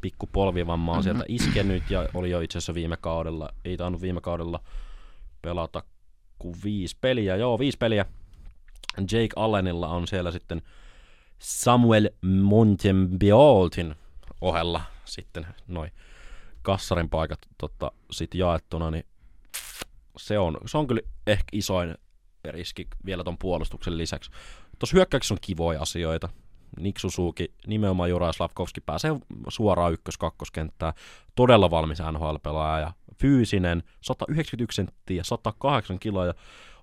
pikku 0.00 0.26
polvivamma 0.26 0.92
on 0.92 0.98
mm-hmm. 0.98 1.02
sieltä 1.02 1.24
iskenyt 1.28 1.90
ja 1.90 2.08
oli 2.14 2.30
jo 2.30 2.40
itse 2.40 2.58
asiassa 2.58 2.74
viime 2.74 2.96
kaudella, 2.96 3.50
ei 3.64 3.76
tainnut 3.76 4.02
viime 4.02 4.20
kaudella 4.20 4.60
pelata 5.42 5.82
kuin 6.38 6.54
viisi 6.64 6.96
peliä. 7.00 7.36
Joo, 7.36 7.58
viisi 7.58 7.78
peliä. 7.78 8.06
Jake 8.98 9.28
Allenilla 9.36 9.88
on 9.88 10.06
siellä 10.06 10.30
sitten 10.30 10.62
Samuel 11.38 12.10
Montembioltin 12.42 13.94
ohella 14.40 14.82
sitten 15.04 15.46
noin 15.68 15.92
kassarin 16.62 17.10
paikat 17.10 17.38
tota, 17.58 17.92
sit 18.10 18.34
jaettuna, 18.34 18.90
niin 18.90 19.04
se 20.16 20.38
on, 20.38 20.58
se 20.66 20.78
on 20.78 20.86
kyllä 20.86 21.00
ehkä 21.26 21.44
isoin 21.52 21.94
riski 22.50 22.88
vielä 23.06 23.24
ton 23.24 23.38
puolustuksen 23.38 23.98
lisäksi. 23.98 24.30
Tuossa 24.78 24.96
hyökkäyksessä 24.96 25.34
on 25.34 25.38
kivoja 25.40 25.82
asioita. 25.82 26.28
Nick 26.80 26.98
Suzuki, 26.98 27.54
nimenomaan 27.66 28.10
Juraj 28.10 28.32
Slavkovski 28.32 28.80
pääsee 28.80 29.10
suoraan 29.48 29.92
ykkös-kakkoskenttään. 29.92 30.92
Todella 31.34 31.70
valmis 31.70 31.98
NHL-pelaaja 32.12 32.80
ja 32.80 32.92
fyysinen, 33.18 33.82
191 34.00 34.76
senttiä, 34.76 35.24
108 35.24 35.98
kiloa 35.98 36.34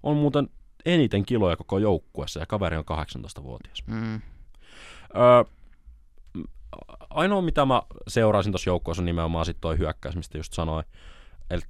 on 0.04 0.18
muuten 0.18 0.50
eniten 0.86 1.26
kiloja 1.26 1.58
koko 1.58 1.78
joukkuessa 1.78 2.39
ja 2.39 2.46
kaveri 2.46 2.78
on 2.78 2.84
18-vuotias. 2.91 3.84
Mm. 3.88 4.22
Öö, 5.15 5.44
ainoa 7.10 7.41
mitä 7.41 7.65
mä 7.65 7.82
seuraisin 8.08 8.52
tuossa 8.52 8.70
joukkueessa 8.70 9.02
on 9.02 9.06
nimenomaan 9.06 9.46
sitten 9.46 9.62
toi 9.62 9.78
hyökkäys, 9.78 10.15
mistä 10.15 10.38
just 10.38 10.54
sanoin. 10.54 10.86
Eli 11.50 11.62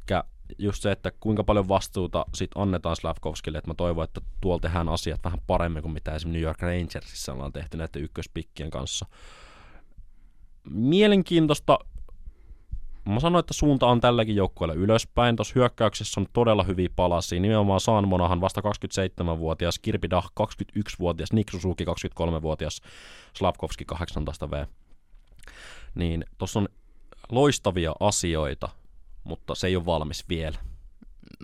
just 0.58 0.82
se, 0.82 0.92
että 0.92 1.12
kuinka 1.20 1.44
paljon 1.44 1.68
vastuuta 1.68 2.26
sit 2.36 2.52
annetaan 2.56 2.96
Slavkovskille, 2.96 3.58
että 3.58 3.70
mä 3.70 3.74
toivon, 3.74 4.04
että 4.04 4.22
tuolla 4.42 4.60
tehdään 4.60 4.90
asiat 4.90 5.24
vähän 5.24 5.40
paremmin 5.48 5.82
kuin 5.82 5.94
mitä 5.94 6.16
esimerkiksi 6.16 6.40
New 6.40 6.48
York 6.48 6.62
Rangersissa 6.62 7.34
ollaan 7.34 7.54
tehty 7.54 7.78
näiden 7.78 8.02
ykköspikkien 8.02 8.70
kanssa. 8.70 9.06
Mielenkiintoista. 10.70 11.80
Mä 13.06 13.20
sanoin, 13.20 13.40
että 13.40 13.54
suunta 13.54 13.88
on 13.88 14.02
tälläkin 14.02 14.36
joukkueella 14.36 14.74
ylöspäin. 14.74 15.36
Tuossa 15.36 15.54
hyökkäyksessä 15.56 16.22
on 16.22 16.28
todella 16.34 16.64
hyviä 16.64 16.90
palasia. 16.96 17.40
Nimenomaan 17.40 17.80
Saan 17.80 18.08
Monahan 18.08 18.42
vasta 18.42 18.62
27-vuotias, 18.62 19.80
Kirpi 19.80 20.10
Dah 20.10 20.32
21-vuotias, 20.40 21.34
Nick 21.34 21.50
Suzuki 21.52 21.86
23-vuotias, 21.86 22.82
Slavkovski 23.38 23.86
18V. 23.94 24.68
Niin 25.96 26.26
tuossa 26.38 26.60
on 26.60 26.68
loistavia 27.32 27.94
asioita, 28.00 28.70
mutta 29.24 29.56
se 29.56 29.68
ei 29.68 29.76
ole 29.76 29.86
valmis 29.86 30.30
vielä. 30.30 30.58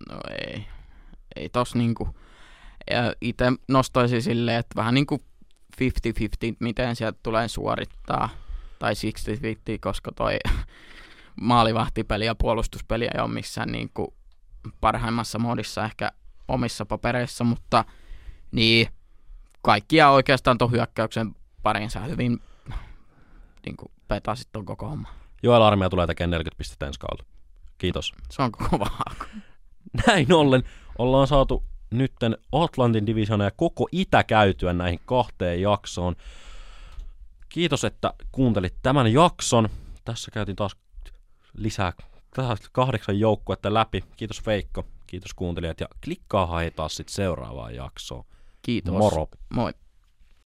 No 0.09 0.19
ei. 0.39 0.65
Ei 1.35 1.49
tos 1.49 1.75
niinku... 1.75 2.15
Itse 3.21 3.45
nostaisin 3.67 4.21
silleen, 4.21 4.59
että 4.59 4.75
vähän 4.75 4.93
niinku 4.93 5.19
50-50, 5.81 5.81
miten 6.59 6.95
sieltä 6.95 7.19
tulee 7.23 7.47
suorittaa. 7.47 8.29
Tai 8.79 8.93
60-50, 8.93 8.97
koska 9.81 10.11
toi 10.11 10.37
maalivahtipeli 11.41 12.25
ja 12.25 12.35
puolustuspeli 12.35 13.05
ei 13.05 13.21
ole 13.21 13.27
missään 13.27 13.71
niinku 13.71 14.13
parhaimmassa 14.81 15.39
modissa 15.39 15.85
ehkä 15.85 16.11
omissa 16.47 16.85
papereissa, 16.85 17.43
mutta 17.43 17.85
niin 18.51 18.87
kaikkia 19.61 20.09
oikeastaan 20.09 20.57
tuon 20.57 20.71
hyökkäyksen 20.71 21.35
parinsa 21.63 21.99
hyvin 21.99 22.39
niin 23.65 23.77
kuin 23.77 23.91
petasit 24.07 24.47
tuon 24.51 24.65
koko 24.65 24.89
homma. 24.89 25.09
Joel 25.43 25.61
Armia 25.61 25.89
tulee 25.89 26.07
tekemään 26.07 26.31
40 26.31 26.57
pistettä 26.57 26.87
ensi 26.87 26.99
kaudella. 26.99 27.29
Kiitos. 27.77 28.13
Se 28.29 28.41
on 28.41 28.51
kova 28.51 28.87
Näin 30.07 30.33
ollen 30.33 30.63
ollaan 30.97 31.27
saatu 31.27 31.63
nytten 31.91 32.37
Atlantin 32.51 33.05
divisiona 33.05 33.43
ja 33.43 33.51
koko 33.51 33.87
itä 33.91 34.23
käytyä 34.23 34.73
näihin 34.73 34.99
kahteen 35.05 35.61
jaksoon. 35.61 36.15
Kiitos, 37.49 37.83
että 37.83 38.13
kuuntelit 38.31 38.75
tämän 38.81 39.13
jakson. 39.13 39.69
Tässä 40.05 40.31
käytiin 40.31 40.55
taas 40.55 40.75
lisää 41.57 41.93
kahdeksan 42.71 43.19
joukkuetta 43.19 43.73
läpi. 43.73 44.03
Kiitos 44.17 44.45
Veikko, 44.45 44.85
kiitos 45.07 45.33
kuuntelijat 45.33 45.79
ja 45.79 45.87
klikkaa 46.03 46.45
haetaan 46.45 46.89
sitten 46.89 47.15
seuraavaan 47.15 47.75
jaksoon. 47.75 48.25
Kiitos. 48.61 48.93
Moro. 48.93 49.27
Moi. 49.53 49.73